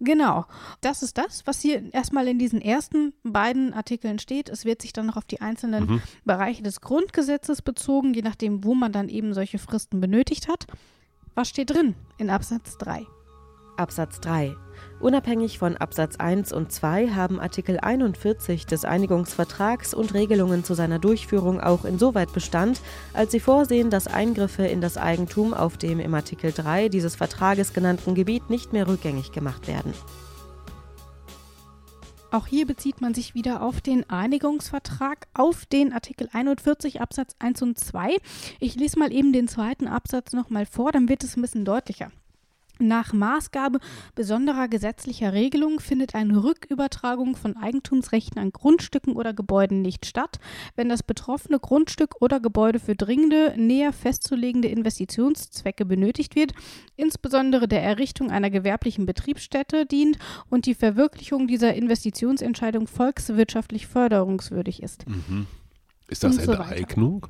Genau. 0.00 0.44
Das 0.80 1.02
ist 1.02 1.18
das, 1.18 1.46
was 1.46 1.60
hier 1.60 1.92
erstmal 1.92 2.28
in 2.28 2.38
diesen 2.38 2.60
ersten 2.60 3.14
beiden 3.24 3.72
Artikeln 3.74 4.18
steht. 4.18 4.48
Es 4.48 4.64
wird 4.64 4.82
sich 4.82 4.92
dann 4.92 5.06
noch 5.06 5.16
auf 5.16 5.24
die 5.24 5.40
einzelnen 5.40 5.86
mhm. 5.86 6.02
Bereiche 6.24 6.62
des 6.62 6.80
Grundgesetzes 6.80 7.62
bezogen, 7.62 8.14
je 8.14 8.22
nachdem, 8.22 8.64
wo 8.64 8.74
man 8.74 8.92
dann 8.92 9.08
eben 9.08 9.34
solche 9.34 9.58
Fristen 9.58 10.00
benötigt 10.00 10.48
hat. 10.48 10.66
Was 11.34 11.48
steht 11.48 11.70
drin 11.70 11.94
in 12.18 12.30
Absatz 12.30 12.78
3? 12.78 13.06
Absatz 13.78 14.20
3. 14.20 14.56
Unabhängig 15.00 15.58
von 15.58 15.76
Absatz 15.76 16.16
1 16.16 16.52
und 16.52 16.72
2 16.72 17.10
haben 17.10 17.38
Artikel 17.38 17.78
41 17.78 18.66
des 18.66 18.84
Einigungsvertrags 18.84 19.94
und 19.94 20.12
Regelungen 20.12 20.64
zu 20.64 20.74
seiner 20.74 20.98
Durchführung 20.98 21.60
auch 21.60 21.84
insoweit 21.84 22.32
Bestand, 22.32 22.80
als 23.14 23.32
sie 23.32 23.40
vorsehen, 23.40 23.90
dass 23.90 24.08
Eingriffe 24.08 24.66
in 24.66 24.80
das 24.80 24.96
Eigentum 24.96 25.54
auf 25.54 25.76
dem 25.76 26.00
im 26.00 26.14
Artikel 26.14 26.52
3 26.52 26.88
dieses 26.88 27.14
Vertrages 27.14 27.72
genannten 27.72 28.14
Gebiet 28.14 28.50
nicht 28.50 28.72
mehr 28.72 28.88
rückgängig 28.88 29.30
gemacht 29.30 29.68
werden. 29.68 29.94
Auch 32.30 32.46
hier 32.46 32.66
bezieht 32.66 33.00
man 33.00 33.14
sich 33.14 33.34
wieder 33.34 33.62
auf 33.62 33.80
den 33.80 34.08
Einigungsvertrag, 34.10 35.28
auf 35.32 35.64
den 35.64 35.94
Artikel 35.94 36.28
41 36.30 37.00
Absatz 37.00 37.34
1 37.38 37.62
und 37.62 37.78
2. 37.78 38.16
Ich 38.60 38.74
lese 38.74 38.98
mal 38.98 39.12
eben 39.12 39.32
den 39.32 39.48
zweiten 39.48 39.88
Absatz 39.88 40.34
nochmal 40.34 40.66
vor, 40.66 40.92
dann 40.92 41.08
wird 41.08 41.24
es 41.24 41.36
ein 41.36 41.42
bisschen 41.42 41.64
deutlicher. 41.64 42.10
Nach 42.78 43.12
Maßgabe 43.12 43.80
besonderer 44.14 44.68
gesetzlicher 44.68 45.32
Regelungen 45.32 45.80
findet 45.80 46.14
eine 46.14 46.44
Rückübertragung 46.44 47.34
von 47.36 47.56
Eigentumsrechten 47.56 48.38
an 48.38 48.52
Grundstücken 48.52 49.14
oder 49.16 49.34
Gebäuden 49.34 49.82
nicht 49.82 50.06
statt, 50.06 50.38
wenn 50.76 50.88
das 50.88 51.02
betroffene 51.02 51.58
Grundstück 51.58 52.14
oder 52.20 52.38
Gebäude 52.38 52.78
für 52.78 52.94
dringende, 52.94 53.54
näher 53.56 53.92
festzulegende 53.92 54.68
Investitionszwecke 54.68 55.84
benötigt 55.84 56.36
wird, 56.36 56.52
insbesondere 56.96 57.66
der 57.66 57.82
Errichtung 57.82 58.30
einer 58.30 58.50
gewerblichen 58.50 59.06
Betriebsstätte 59.06 59.84
dient 59.84 60.18
und 60.48 60.66
die 60.66 60.74
Verwirklichung 60.74 61.48
dieser 61.48 61.74
Investitionsentscheidung 61.74 62.86
volkswirtschaftlich 62.86 63.86
förderungswürdig 63.86 64.82
ist. 64.82 65.08
Mhm. 65.08 65.46
Ist 66.08 66.24
das 66.24 66.36
so 66.36 66.52
Enteignung? 66.52 67.26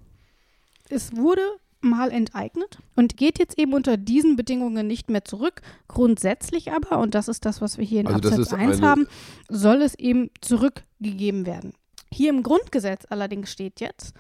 Es 0.91 1.17
wurde 1.17 1.43
mal 1.81 2.11
enteignet 2.11 2.79
und 2.97 3.17
geht 3.17 3.39
jetzt 3.39 3.59
eben 3.59 3.73
unter 3.73 3.97
diesen 3.97 4.37
Bedingungen 4.37 4.87
nicht 4.87 5.11
mehr 5.11 5.25
zurück. 5.25 5.63
Grundsätzlich 5.87 6.73
aber, 6.73 6.99
und 6.99 7.15
das 7.15 7.29
ist 7.29 7.45
das, 7.45 7.61
was 7.61 7.79
wir 7.79 7.85
hier 7.85 8.01
in 8.01 8.07
Also 8.09 8.29
Absatz 8.31 8.39
ist 8.39 8.55
1 8.55 8.79
eine- 8.79 8.87
haben, 8.87 9.07
soll 9.49 9.83
es 9.83 9.95
eben 9.95 10.31
zurückgegeben 10.41 11.47
werden. 11.47 11.73
Hier 12.13 12.31
im 12.31 12.43
Grundgesetz 12.43 13.05
allerdings 13.11 13.53
steht 13.53 13.81
jetzt, 13.81 14.15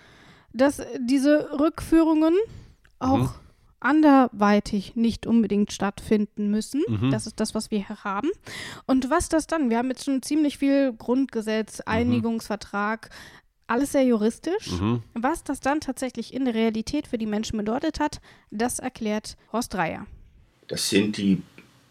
dass 0.53 0.81
diese 1.01 1.59
Rückführungen 1.59 2.35
auch 2.99 3.18
Mhm. 3.18 3.31
anderweitig 3.81 4.97
nicht 4.97 5.27
unbedingt 5.27 5.73
stattfinden 5.73 6.51
müssen. 6.51 6.83
Mhm. 6.88 7.11
Das 7.11 7.27
ist 7.27 7.38
das, 7.40 7.55
was 7.55 7.71
wir 7.71 7.79
hier 7.87 8.03
haben. 8.05 8.29
Und 8.87 9.09
was 9.11 9.29
das 9.29 9.47
dann? 9.47 9.71
Wir 9.71 9.79
haben 9.79 9.88
jetzt 9.88 10.05
schon 10.05 10.23
ziemlich 10.23 10.59
viel 10.59 10.92
Grundgesetz, 10.92 11.81
Einigungsvertrag, 11.81 13.11
alles 13.68 13.92
sehr 13.92 14.04
juristisch. 14.04 14.72
Mhm. 14.72 15.02
Was 15.14 15.44
das 15.44 15.61
dann 15.61 15.81
tatsächlich 15.81 16.35
in 16.35 16.44
der 16.44 16.54
Realität 16.54 17.07
für 17.07 17.18
die 17.18 17.26
Menschen 17.26 17.59
bedeutet 17.59 18.00
hat, 18.00 18.20
das 18.50 18.78
erklärt 18.78 19.37
Horst 19.52 19.74
Dreier. 19.74 20.07
Das 20.66 20.88
sind 20.88 21.16
die 21.16 21.42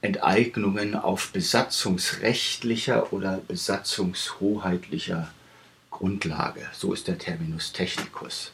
Enteignungen 0.01 0.95
auf 0.95 1.31
besatzungsrechtlicher 1.31 3.11
oder 3.13 3.41
besatzungshoheitlicher 3.47 5.31
Grundlage. 5.89 6.61
So 6.73 6.93
ist 6.93 7.07
der 7.07 7.17
Terminus 7.17 7.71
technicus. 7.73 8.51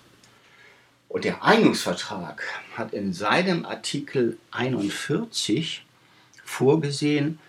Und 1.09 1.25
der 1.25 1.43
Einigungsvertrag 1.43 2.43
hat 2.75 2.93
in 2.93 3.13
seinem 3.13 3.65
Artikel 3.65 4.37
41 4.51 5.85
vorgesehen, 6.43 7.39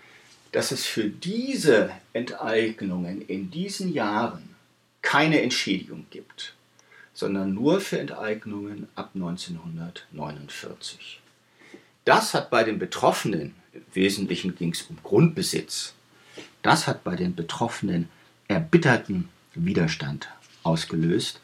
dass 0.51 0.71
es 0.71 0.85
für 0.85 1.09
diese 1.09 1.91
Enteignungen 2.13 3.21
in 3.21 3.49
diesen 3.49 3.91
Jahren 3.91 4.54
keine 5.05 5.41
Entschädigung 5.41 6.05
gibt, 6.09 6.53
sondern 7.13 7.53
nur 7.53 7.79
für 7.79 7.99
Enteignungen 7.99 8.89
ab 8.95 9.11
1949. 9.13 11.21
Das 12.03 12.33
hat 12.33 12.49
bei 12.49 12.63
den 12.63 12.79
Betroffenen, 12.79 13.53
im 13.71 13.83
Wesentlichen 13.93 14.55
ging 14.55 14.71
es 14.71 14.81
um 14.89 14.97
Grundbesitz, 15.03 15.93
das 16.63 16.87
hat 16.87 17.03
bei 17.03 17.15
den 17.15 17.35
Betroffenen 17.35 18.09
erbitterten 18.47 19.29
Widerstand 19.53 20.27
ausgelöst. 20.63 21.39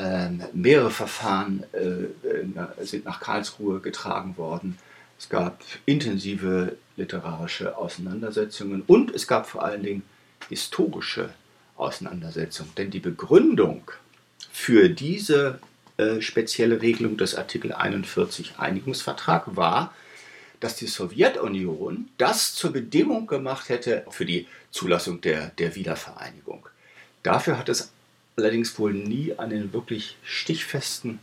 Ähm, 0.00 0.42
mehrere 0.52 0.90
Verfahren 0.90 1.62
äh, 1.72 2.06
äh, 2.26 2.84
sind 2.84 3.04
nach 3.04 3.20
Karlsruhe 3.20 3.78
getragen 3.80 4.36
worden. 4.36 4.78
Es 5.16 5.28
gab 5.28 5.62
intensive 5.86 6.76
literarische 6.96 7.78
Auseinandersetzungen 7.78 8.82
und 8.86 9.14
es 9.14 9.28
gab 9.28 9.48
vor 9.48 9.64
allen 9.64 9.84
Dingen 9.84 10.02
historische 10.48 11.30
Auseinandersetzungen. 11.80 12.72
Denn 12.76 12.90
die 12.90 13.00
Begründung 13.00 13.90
für 14.52 14.88
diese 14.88 15.58
äh, 15.96 16.20
spezielle 16.20 16.82
Regelung 16.82 17.16
des 17.16 17.34
Artikel 17.34 17.72
41 17.72 18.54
Einigungsvertrag 18.58 19.56
war, 19.56 19.94
dass 20.60 20.76
die 20.76 20.86
Sowjetunion 20.86 22.08
das 22.18 22.54
zur 22.54 22.72
Bedingung 22.72 23.26
gemacht 23.26 23.68
hätte 23.68 24.04
für 24.10 24.26
die 24.26 24.46
Zulassung 24.70 25.20
der, 25.20 25.48
der 25.58 25.74
Wiedervereinigung. 25.74 26.68
Dafür 27.22 27.58
hat 27.58 27.68
es 27.68 27.90
allerdings 28.36 28.78
wohl 28.78 28.92
nie 28.92 29.34
einen 29.38 29.72
wirklich 29.72 30.16
stichfesten 30.22 31.18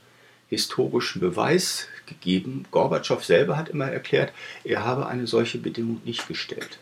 historischen 0.50 1.20
Beweis 1.20 1.88
gegeben. 2.06 2.66
Gorbatschow 2.72 3.24
selber 3.24 3.58
hat 3.58 3.70
immer 3.70 3.90
erklärt, 3.90 4.32
er 4.64 4.84
habe 4.84 5.08
eine 5.08 5.28
solche 5.28 5.58
Bedingung 5.58 6.02
nicht 6.06 6.28
gestellt. 6.28 6.80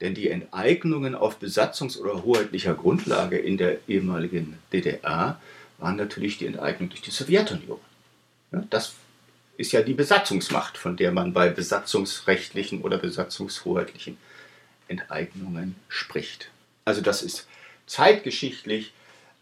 Denn 0.00 0.14
die 0.14 0.30
Enteignungen 0.30 1.14
auf 1.14 1.40
besatzungs- 1.40 1.98
oder 1.98 2.22
hoheitlicher 2.22 2.74
Grundlage 2.74 3.36
in 3.38 3.56
der 3.56 3.78
ehemaligen 3.88 4.58
DDR 4.72 5.40
waren 5.78 5.96
natürlich 5.96 6.38
die 6.38 6.46
Enteignung 6.46 6.88
durch 6.88 7.02
die 7.02 7.10
Sowjetunion. 7.10 7.80
Ja, 8.52 8.64
das 8.70 8.94
ist 9.56 9.72
ja 9.72 9.82
die 9.82 9.94
Besatzungsmacht, 9.94 10.78
von 10.78 10.96
der 10.96 11.10
man 11.10 11.32
bei 11.32 11.48
besatzungsrechtlichen 11.50 12.82
oder 12.82 12.98
besatzungshoheitlichen 12.98 14.16
Enteignungen 14.86 15.74
spricht. 15.88 16.50
Also 16.84 17.00
das 17.00 17.22
ist 17.22 17.46
zeitgeschichtlich 17.86 18.92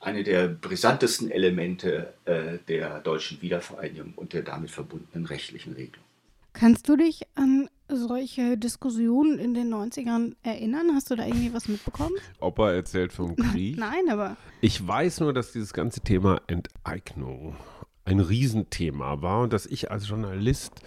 eine 0.00 0.24
der 0.24 0.48
brisantesten 0.48 1.30
Elemente 1.30 2.14
äh, 2.24 2.58
der 2.68 3.00
deutschen 3.00 3.42
Wiedervereinigung 3.42 4.14
und 4.16 4.32
der 4.32 4.42
damit 4.42 4.70
verbundenen 4.70 5.26
rechtlichen 5.26 5.74
Regelung. 5.74 6.04
Kannst 6.52 6.88
du 6.88 6.96
dich 6.96 7.22
an 7.34 7.68
solche 7.88 8.56
Diskussionen 8.56 9.38
in 9.38 9.54
den 9.54 9.72
90ern 9.72 10.34
erinnern? 10.42 10.90
Hast 10.94 11.10
du 11.10 11.16
da 11.16 11.26
irgendwie 11.26 11.52
was 11.52 11.68
mitbekommen? 11.68 12.14
Opa 12.40 12.72
erzählt 12.72 13.12
vom 13.12 13.36
Krieg. 13.52 13.76
Nein, 13.78 14.08
aber 14.10 14.36
Ich 14.60 14.86
weiß 14.86 15.20
nur, 15.20 15.32
dass 15.32 15.52
dieses 15.52 15.72
ganze 15.72 16.00
Thema 16.00 16.40
Enteignung 16.46 17.56
ein 18.04 18.20
Riesenthema 18.20 19.22
war 19.22 19.42
und 19.42 19.52
dass 19.52 19.66
ich 19.66 19.90
als 19.90 20.08
Journalist 20.08 20.80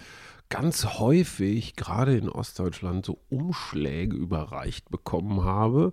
ganz 0.48 0.98
häufig, 0.98 1.76
gerade 1.76 2.16
in 2.16 2.28
Ostdeutschland, 2.28 3.06
so 3.06 3.18
Umschläge 3.28 4.16
überreicht 4.16 4.90
bekommen 4.90 5.44
habe, 5.44 5.92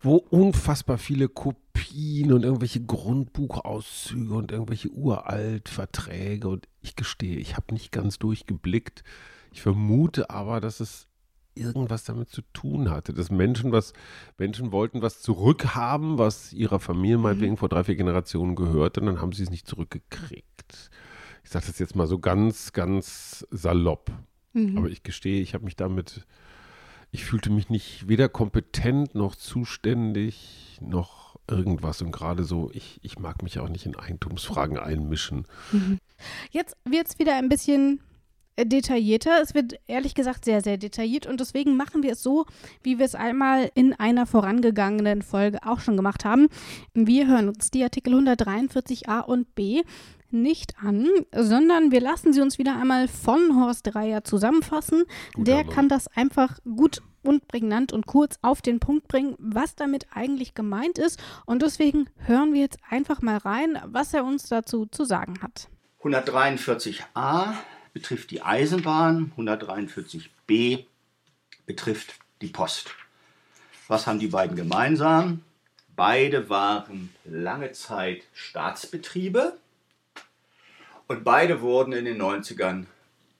wo 0.00 0.16
unfassbar 0.16 0.98
viele 0.98 1.28
Kopien 1.28 2.32
und 2.32 2.44
irgendwelche 2.44 2.80
Grundbuchauszüge 2.80 4.34
und 4.34 4.52
irgendwelche 4.52 4.90
Uraltverträge 4.90 6.48
und 6.48 6.68
ich 6.80 6.96
gestehe, 6.96 7.38
ich 7.38 7.56
habe 7.56 7.72
nicht 7.72 7.92
ganz 7.92 8.18
durchgeblickt. 8.18 9.02
Ich 9.52 9.62
vermute 9.62 10.30
aber, 10.30 10.60
dass 10.60 10.80
es 10.80 11.08
irgendwas 11.58 12.04
damit 12.04 12.30
zu 12.30 12.42
tun 12.52 12.90
hatte, 12.90 13.12
dass 13.12 13.30
Menschen 13.30 13.72
was, 13.72 13.92
Menschen 14.38 14.72
wollten 14.72 15.02
was 15.02 15.20
zurückhaben, 15.20 16.18
was 16.18 16.52
ihrer 16.52 16.78
Familie 16.78 17.18
meinetwegen 17.18 17.56
vor 17.56 17.68
drei, 17.68 17.84
vier 17.84 17.96
Generationen 17.96 18.54
gehörte, 18.54 19.00
und 19.00 19.06
dann 19.06 19.20
haben 19.20 19.32
sie 19.32 19.42
es 19.42 19.50
nicht 19.50 19.66
zurückgekriegt. 19.66 20.90
Ich 21.44 21.50
sage 21.50 21.66
das 21.66 21.78
jetzt 21.78 21.96
mal 21.96 22.06
so 22.06 22.18
ganz, 22.18 22.72
ganz 22.72 23.46
salopp. 23.50 24.12
Mhm. 24.52 24.78
Aber 24.78 24.88
ich 24.88 25.02
gestehe, 25.02 25.40
ich 25.40 25.54
habe 25.54 25.64
mich 25.64 25.76
damit, 25.76 26.26
ich 27.10 27.24
fühlte 27.24 27.50
mich 27.50 27.70
nicht 27.70 28.08
weder 28.08 28.28
kompetent 28.28 29.14
noch 29.14 29.34
zuständig 29.34 30.78
noch 30.80 31.36
irgendwas. 31.48 32.02
Und 32.02 32.12
gerade 32.12 32.44
so, 32.44 32.70
ich, 32.72 33.00
ich 33.02 33.18
mag 33.18 33.42
mich 33.42 33.58
auch 33.58 33.68
nicht 33.68 33.86
in 33.86 33.96
Eigentumsfragen 33.96 34.78
einmischen. 34.78 35.46
jetzt 36.50 36.76
wird 36.84 37.08
es 37.08 37.18
wieder 37.18 37.36
ein 37.36 37.48
bisschen 37.48 38.00
detaillierter. 38.64 39.40
Es 39.42 39.54
wird 39.54 39.74
ehrlich 39.86 40.14
gesagt 40.14 40.44
sehr, 40.44 40.62
sehr 40.62 40.76
detailliert 40.76 41.26
und 41.26 41.40
deswegen 41.40 41.76
machen 41.76 42.02
wir 42.02 42.12
es 42.12 42.22
so, 42.22 42.46
wie 42.82 42.98
wir 42.98 43.06
es 43.06 43.14
einmal 43.14 43.70
in 43.74 43.94
einer 43.94 44.26
vorangegangenen 44.26 45.22
Folge 45.22 45.58
auch 45.64 45.80
schon 45.80 45.96
gemacht 45.96 46.24
haben. 46.24 46.48
Wir 46.94 47.26
hören 47.26 47.48
uns 47.48 47.70
die 47.70 47.82
Artikel 47.82 48.14
143a 48.14 49.20
und 49.20 49.54
b 49.54 49.82
nicht 50.30 50.74
an, 50.82 51.08
sondern 51.34 51.90
wir 51.90 52.00
lassen 52.00 52.32
sie 52.32 52.40
uns 52.40 52.58
wieder 52.58 52.76
einmal 52.76 53.08
von 53.08 53.56
Horst 53.58 53.86
Dreier 53.86 54.24
zusammenfassen. 54.24 55.04
Guter 55.34 55.44
Der 55.44 55.64
Mann. 55.64 55.74
kann 55.74 55.88
das 55.88 56.06
einfach 56.08 56.58
gut 56.64 57.00
und 57.22 57.48
prägnant 57.48 57.92
und 57.92 58.06
kurz 58.06 58.38
auf 58.42 58.62
den 58.62 58.80
Punkt 58.80 59.08
bringen, 59.08 59.34
was 59.38 59.74
damit 59.74 60.06
eigentlich 60.14 60.54
gemeint 60.54 60.98
ist. 60.98 61.18
Und 61.46 61.62
deswegen 61.62 62.08
hören 62.16 62.52
wir 62.52 62.60
jetzt 62.60 62.78
einfach 62.88 63.22
mal 63.22 63.38
rein, 63.38 63.78
was 63.86 64.14
er 64.14 64.24
uns 64.24 64.48
dazu 64.48 64.86
zu 64.86 65.04
sagen 65.04 65.40
hat. 65.42 65.68
143a 66.02 67.54
betrifft 67.98 68.30
die 68.30 68.42
Eisenbahn, 68.42 69.32
143b 69.36 70.84
betrifft 71.66 72.14
die 72.40 72.46
Post. 72.46 72.94
Was 73.88 74.06
haben 74.06 74.20
die 74.20 74.28
beiden 74.28 74.56
gemeinsam? 74.56 75.42
Beide 75.96 76.48
waren 76.48 77.12
lange 77.24 77.72
Zeit 77.72 78.22
Staatsbetriebe 78.34 79.58
und 81.08 81.24
beide 81.24 81.60
wurden 81.60 81.92
in 81.92 82.04
den 82.04 82.22
90ern 82.22 82.84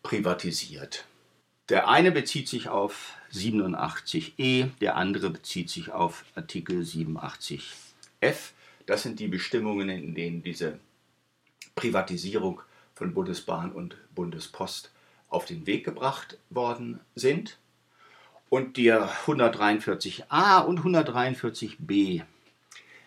privatisiert. 0.03 1.05
Der 1.69 1.87
eine 1.87 2.11
bezieht 2.11 2.49
sich 2.49 2.69
auf 2.69 3.15
87e, 3.33 4.71
der 4.81 4.97
andere 4.97 5.31
bezieht 5.31 5.71
sich 5.71 5.93
auf 5.93 6.25
Artikel 6.35 6.81
87f. 6.81 8.51
Das 8.87 9.05
sind 9.05 9.21
die 9.21 9.29
Bestimmungen, 9.29 9.89
in 9.89 10.17
denen 10.17 10.43
diese 10.43 10.81
Privatisierung 11.77 12.61
von 12.99 13.15
Bundesbahn 13.15 13.71
und 13.71 13.97
Bundespost 14.15 14.91
auf 15.29 15.45
den 15.45 15.67
Weg 15.67 15.85
gebracht 15.85 16.37
worden 16.51 16.99
sind. 17.15 17.59
Und 18.51 18.77
der 18.77 19.09
143a 19.27 20.65
und 20.65 20.81
143b, 20.81 22.23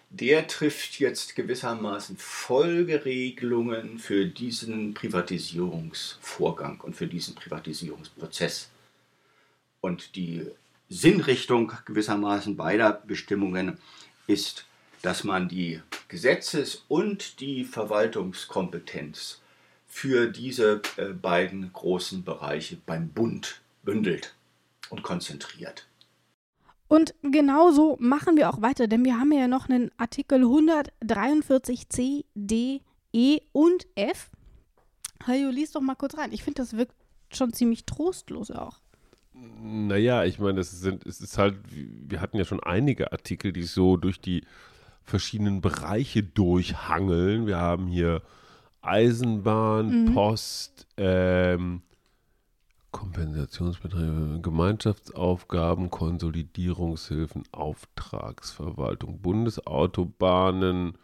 der 0.10 0.48
trifft 0.48 1.00
jetzt 1.00 1.36
gewissermaßen 1.36 2.16
Folgeregelungen 2.18 4.00
für 4.00 4.26
diesen 4.26 4.94
Privatisierungsvorgang 4.94 6.80
und 6.80 6.96
für 6.96 7.08
diesen 7.08 7.36
Privatisierungsprozess. 7.36 8.70
Und 9.82 10.16
die 10.16 10.48
Sinnrichtung 10.90 11.74
gewissermaßen 11.86 12.56
beider 12.56 13.02
Bestimmungen 13.06 13.78
ist, 14.28 14.66
dass 15.02 15.24
man 15.24 15.50
die 15.50 15.82
Gesetzes- 16.08 16.86
und 16.88 17.40
die 17.42 17.66
Verwaltungskompetenz 17.66 19.41
für 19.92 20.32
diese 20.32 20.82
äh, 20.96 21.10
beiden 21.10 21.72
großen 21.74 22.24
Bereiche 22.24 22.78
beim 22.86 23.10
Bund 23.10 23.62
bündelt 23.84 24.34
und 24.90 25.04
konzentriert. 25.04 25.86
Und 26.88 27.14
genauso 27.22 27.98
machen 28.00 28.38
wir 28.38 28.50
auch 28.50 28.62
weiter, 28.62 28.88
denn 28.88 29.04
wir 29.04 29.20
haben 29.20 29.34
ja 29.34 29.50
noch 29.50 29.68
einen 29.68 29.92
Artikel 29.98 30.44
143c, 30.44 32.24
d, 32.34 32.82
e 33.12 33.40
und 33.52 33.86
f. 33.96 34.32
Hajo, 35.28 35.50
lies 35.50 35.74
doch 35.74 35.82
mal 35.82 35.96
kurz 35.96 36.18
rein. 36.18 36.32
Ich 36.32 36.44
finde, 36.44 36.62
das 36.62 36.78
wirkt 36.78 36.96
schon 37.30 37.52
ziemlich 37.52 37.86
trostlos 37.86 38.50
auch. 38.50 38.80
Naja, 39.34 40.24
ich 40.24 40.40
meine, 40.40 40.62
es 40.62 40.72
sind, 40.72 41.06
es 41.06 41.20
ist 41.20 41.38
halt, 41.38 41.56
wir 41.70 42.22
hatten 42.22 42.38
ja 42.38 42.46
schon 42.46 42.64
einige 42.64 43.12
Artikel, 43.12 43.52
die 43.52 43.64
so 43.64 43.98
durch 43.98 44.22
die 44.22 44.46
verschiedenen 45.04 45.60
Bereiche 45.60 46.24
durchhangeln. 46.24 47.46
Wir 47.46 47.58
haben 47.58 47.88
hier 47.88 48.22
Eisenbahn, 48.82 50.06
mhm. 50.06 50.14
Post, 50.14 50.88
ähm, 50.98 51.82
Kompensationsbeträge, 52.92 54.40
Gemeinschaftsaufgaben, 54.42 55.90
Konsolidierungshilfen, 55.90 57.44
Auftragsverwaltung, 57.52 59.20
Bundesautobahnen, 59.20 60.98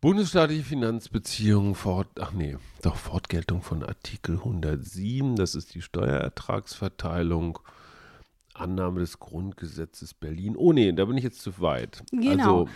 bundesstaatliche 0.00 0.64
Finanzbeziehungen, 0.64 1.74
Fort, 1.74 2.08
ach 2.18 2.32
nee, 2.32 2.56
doch 2.82 2.96
Fortgeltung 2.96 3.62
von 3.62 3.84
Artikel 3.84 4.36
107, 4.36 5.36
das 5.36 5.54
ist 5.54 5.74
die 5.74 5.82
Steuerertragsverteilung, 5.82 7.60
Annahme 8.54 9.00
des 9.00 9.18
Grundgesetzes 9.20 10.14
Berlin. 10.14 10.56
Oh 10.56 10.72
nee, 10.72 10.92
da 10.92 11.04
bin 11.04 11.16
ich 11.16 11.24
jetzt 11.24 11.42
zu 11.42 11.60
weit. 11.60 12.02
Genau. 12.10 12.62
Also 12.62 12.68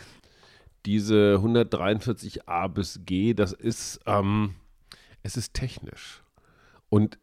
diese 0.87 1.41
143a 1.43 2.69
bis 2.69 3.01
g, 3.05 3.35
das 3.35 3.53
ist, 3.53 4.01
ähm, 4.07 4.55
es 5.23 5.37
ist 5.37 5.55
technisch. 5.55 6.23
Und 6.89 7.19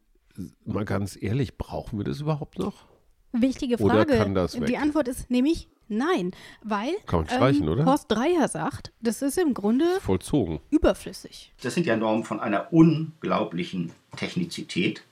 mal 0.64 0.84
ganz 0.84 1.18
ehrlich, 1.20 1.58
brauchen 1.58 1.98
wir 1.98 2.04
das 2.04 2.20
überhaupt 2.20 2.58
noch? 2.58 2.86
Wichtige 3.32 3.78
Frage. 3.78 3.92
Oder 3.92 4.04
kann 4.06 4.34
das 4.34 4.60
weg? 4.60 4.66
Die 4.66 4.76
Antwort 4.76 5.06
ist 5.08 5.30
nämlich 5.30 5.68
nein, 5.88 6.32
weil 6.62 6.92
kann 7.06 7.20
man 7.20 7.28
streichen, 7.28 7.62
ähm, 7.64 7.68
oder? 7.68 7.84
Horst 7.84 8.10
Dreier 8.10 8.48
sagt, 8.48 8.92
das 9.00 9.22
ist 9.22 9.38
im 9.38 9.54
Grunde 9.54 9.84
vollzogen. 10.00 10.60
Überflüssig. 10.70 11.52
Das 11.62 11.74
sind 11.74 11.86
ja 11.86 11.96
Normen 11.96 12.24
von 12.24 12.40
einer 12.40 12.72
unglaublichen 12.72 13.92
Technizität. 14.16 15.02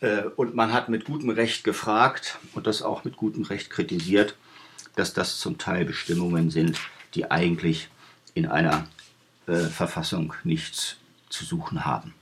Äh, 0.00 0.24
und 0.36 0.54
man 0.54 0.72
hat 0.72 0.88
mit 0.88 1.04
gutem 1.04 1.30
Recht 1.30 1.64
gefragt 1.64 2.38
und 2.54 2.66
das 2.66 2.82
auch 2.82 3.04
mit 3.04 3.16
gutem 3.16 3.44
Recht 3.44 3.70
kritisiert, 3.70 4.36
dass 4.94 5.14
das 5.14 5.38
zum 5.38 5.58
Teil 5.58 5.84
Bestimmungen 5.84 6.50
sind, 6.50 6.78
die 7.16 7.30
eigentlich 7.30 7.88
in 8.34 8.46
einer 8.46 8.86
äh, 9.46 9.56
Verfassung 9.56 10.34
nichts 10.44 10.96
zu 11.28 11.44
suchen 11.44 11.84
haben. 11.84 12.14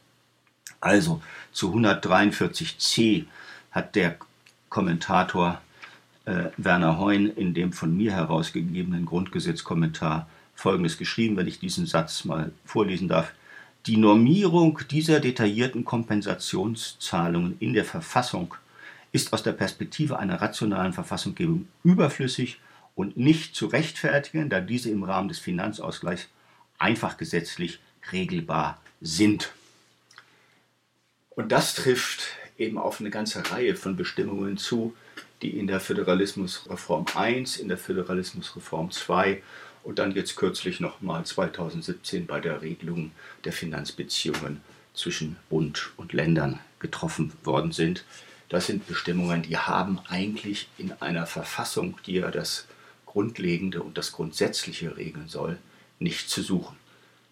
Also 0.81 1.23
zu 1.53 1.75
143c 1.75 3.25
hat 3.71 3.97
der 3.97 4.17
Kommentator 4.69 5.61
äh, 6.25 6.47
Werner 6.57 6.99
Heun 6.99 7.27
in 7.27 7.55
dem 7.55 7.73
von 7.73 7.97
mir 7.97 8.13
herausgegebenen 8.13 9.05
Grundgesetzkommentar 9.05 10.29
Folgendes 10.55 10.99
geschrieben, 10.99 11.37
wenn 11.37 11.49
ich 11.49 11.59
diesen 11.59 11.87
Satz 11.87 12.25
mal 12.25 12.53
vorlesen 12.65 13.09
darf. 13.09 13.33
Die 13.87 13.97
Normierung 13.97 14.81
dieser 14.91 15.21
detaillierten 15.21 15.85
Kompensationszahlungen 15.85 17.57
in 17.59 17.75
der 17.75 17.85
Verfassung 17.85 18.55
ist 19.13 19.33
aus 19.33 19.43
der 19.43 19.53
Perspektive 19.53 20.19
einer 20.19 20.41
rationalen 20.41 20.93
Verfassunggebung 20.93 21.67
überflüssig 21.83 22.61
und 22.95 23.17
nicht 23.17 23.55
zu 23.55 23.67
rechtfertigen, 23.67 24.49
da 24.49 24.61
diese 24.61 24.91
im 24.91 25.03
Rahmen 25.03 25.29
des 25.29 25.39
Finanzausgleichs 25.39 26.29
einfach 26.79 27.17
gesetzlich 27.17 27.81
regelbar 28.13 28.81
sind. 29.01 29.53
Und 31.31 31.51
das 31.51 31.75
trifft 31.75 32.29
eben 32.59 32.79
auf 32.79 33.01
eine 33.01 33.11
ganze 33.11 33.51
Reihe 33.51 33.75
von 33.75 33.97
Bestimmungen 33.97 34.57
zu, 34.57 34.95
die 35.43 35.59
in 35.59 35.67
der 35.67 35.81
Föderalismusreform 35.81 37.07
1, 37.15 37.57
in 37.57 37.69
der 37.69 37.79
Föderalismusreform 37.79 38.91
2 38.91 39.43
und 39.83 39.99
dann 39.99 40.13
jetzt 40.13 40.37
kürzlich 40.37 40.81
nochmal 40.81 41.27
2017 41.27 42.27
bei 42.27 42.41
der 42.41 42.63
Regelung 42.63 43.11
der 43.45 43.53
Finanzbeziehungen 43.53 44.61
zwischen 44.95 45.37
Bund 45.51 45.91
und 45.97 46.13
Ländern 46.13 46.61
getroffen 46.79 47.33
worden 47.43 47.73
sind. 47.73 48.05
Das 48.49 48.67
sind 48.67 48.87
Bestimmungen, 48.87 49.43
die 49.43 49.59
haben 49.59 49.99
eigentlich 50.09 50.69
in 50.79 50.93
einer 50.93 51.27
Verfassung, 51.27 51.99
die 52.07 52.15
ja 52.15 52.31
das 52.31 52.67
Grundlegende 53.15 53.81
und 53.81 53.97
das 53.97 54.11
Grundsätzliche 54.11 54.97
regeln 54.97 55.29
soll, 55.29 55.59
nicht 56.01 56.29
zu 56.29 56.43
suchen. 56.43 56.77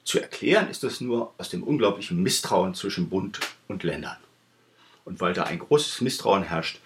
Zu 0.05 0.21
erklären 0.21 0.71
ist 0.71 0.85
das 0.85 1.01
nur 1.01 1.35
aus 1.39 1.49
dem 1.49 1.65
unglaublichen 1.65 2.23
Misstrauen 2.23 2.75
zwischen 2.75 3.09
Bund 3.09 3.41
und 3.67 3.83
Ländern. 3.83 4.17
Und 5.05 5.21
weil 5.21 5.35
da 5.35 5.43
ein 5.43 5.59
großes 5.59 6.01
Misstrauen 6.01 6.45
herrscht, 6.45 6.79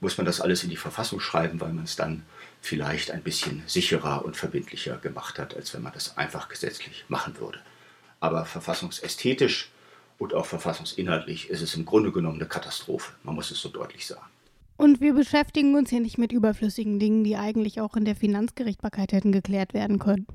muss 0.00 0.18
man 0.18 0.26
das 0.26 0.42
alles 0.42 0.62
in 0.62 0.68
die 0.68 0.76
Verfassung 0.76 1.20
schreiben, 1.20 1.58
weil 1.62 1.72
man 1.72 1.84
es 1.84 1.96
dann 1.96 2.26
vielleicht 2.60 3.10
ein 3.10 3.22
bisschen 3.22 3.62
sicherer 3.66 4.26
und 4.26 4.36
verbindlicher 4.36 4.98
gemacht 4.98 5.38
hat, 5.38 5.56
als 5.56 5.72
wenn 5.72 5.80
man 5.80 5.94
das 5.94 6.18
einfach 6.18 6.50
gesetzlich 6.50 7.06
machen 7.08 7.38
würde. 7.38 7.60
Aber 8.20 8.44
verfassungsästhetisch 8.44 9.70
und 10.18 10.34
auch 10.34 10.44
verfassungsinhaltlich 10.44 11.48
ist 11.48 11.62
es 11.62 11.74
im 11.76 11.86
Grunde 11.86 12.12
genommen 12.12 12.36
eine 12.36 12.48
Katastrophe. 12.48 13.14
Man 13.22 13.36
muss 13.36 13.50
es 13.50 13.60
so 13.62 13.70
deutlich 13.70 14.06
sagen. 14.06 14.33
Und 14.76 15.00
wir 15.00 15.14
beschäftigen 15.14 15.74
uns 15.74 15.90
hier 15.90 16.00
nicht 16.00 16.18
mit 16.18 16.32
überflüssigen 16.32 16.98
Dingen, 16.98 17.24
die 17.24 17.36
eigentlich 17.36 17.80
auch 17.80 17.96
in 17.96 18.04
der 18.04 18.16
Finanzgerichtbarkeit 18.16 19.12
hätten 19.12 19.32
geklärt 19.32 19.72
werden 19.74 19.98
können. 19.98 20.26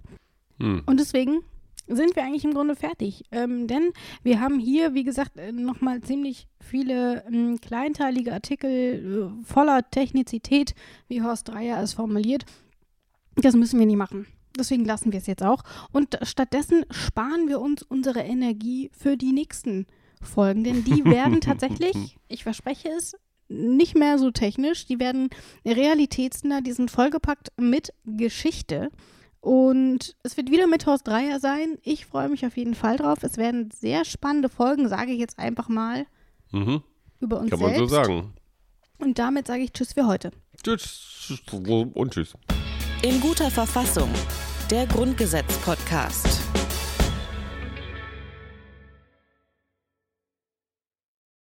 Hm. 0.60 0.84
Und 0.86 1.00
deswegen 1.00 1.40
sind 1.88 2.16
wir 2.16 2.24
eigentlich 2.24 2.46
im 2.46 2.54
Grunde 2.54 2.76
fertig. 2.76 3.24
Ähm, 3.32 3.68
denn 3.68 3.92
wir 4.24 4.40
haben 4.40 4.60
hier, 4.60 4.94
wie 4.94 5.04
gesagt, 5.04 5.38
äh, 5.38 5.52
nochmal 5.52 6.02
ziemlich 6.02 6.48
viele 6.60 7.26
ähm, 7.26 7.60
kleinteilige 7.60 8.34
Artikel 8.34 9.32
äh, 9.42 9.44
voller 9.44 9.90
Technizität, 9.90 10.76
wie 11.08 11.22
Horst 11.22 11.50
Dreier 11.50 11.82
es 11.82 11.94
formuliert. 11.94 12.46
Das 13.36 13.56
müssen 13.56 13.80
wir 13.80 13.88
nicht 13.88 13.98
machen. 13.98 14.28
Deswegen 14.58 14.86
lassen 14.86 15.12
wir 15.12 15.20
es 15.20 15.28
jetzt 15.28 15.44
auch. 15.44 15.64
Und 15.92 16.18
stattdessen 16.24 16.86
sparen 16.92 17.48
wir 17.48 17.60
uns 17.60 17.84
unsere 17.84 18.22
Energie 18.22 18.92
für 18.98 19.18
die 19.18 19.32
nächsten 19.32 19.88
Folgen. 20.22 20.64
Denn 20.64 20.84
die 20.84 21.04
werden 21.06 21.42
tatsächlich, 21.42 22.18
ich 22.28 22.44
verspreche 22.44 22.90
es, 22.90 23.16
nicht 23.50 23.98
mehr 23.98 24.18
so 24.18 24.32
technisch. 24.32 24.86
Die 24.86 25.00
werden 25.00 25.30
realitätsnah, 25.66 26.62
die 26.62 26.72
sind 26.72 26.92
vollgepackt 26.92 27.50
mit 27.58 27.94
Geschichte. 28.06 28.90
Und 29.42 30.16
es 30.24 30.38
wird 30.38 30.52
wieder 30.52 30.68
mit 30.68 30.86
Horst 30.86 31.08
Dreier 31.08 31.40
sein. 31.40 31.78
Ich 31.84 32.06
freue 32.06 32.30
mich 32.30 32.46
auf 32.46 32.58
jeden 32.58 32.76
Fall 32.76 32.98
drauf. 32.98 33.24
Es 33.24 33.38
werden 33.38 33.72
sehr 33.72 34.06
spannende 34.06 34.50
Folgen, 34.50 34.90
sage 34.90 35.12
ich 35.12 35.20
jetzt 35.20 35.40
einfach 35.40 35.70
mal, 35.70 36.06
mhm. 36.52 36.84
über 37.20 37.40
uns 37.40 37.50
Kann 37.50 37.60
selbst. 37.60 37.80
man 37.80 37.88
so 37.88 37.96
sagen. 37.96 38.34
Und 38.98 39.18
damit 39.18 39.48
sage 39.48 39.64
ich 39.64 39.72
Tschüss 39.72 39.94
für 39.94 40.08
heute. 40.08 40.32
Tschüss 40.62 41.42
und 41.94 42.14
Tschüss. 42.14 42.34
In 43.02 43.22
guter 43.22 43.50
Verfassung. 43.50 44.10
Der 44.70 44.86
Grundgesetz-Podcast. 44.88 46.59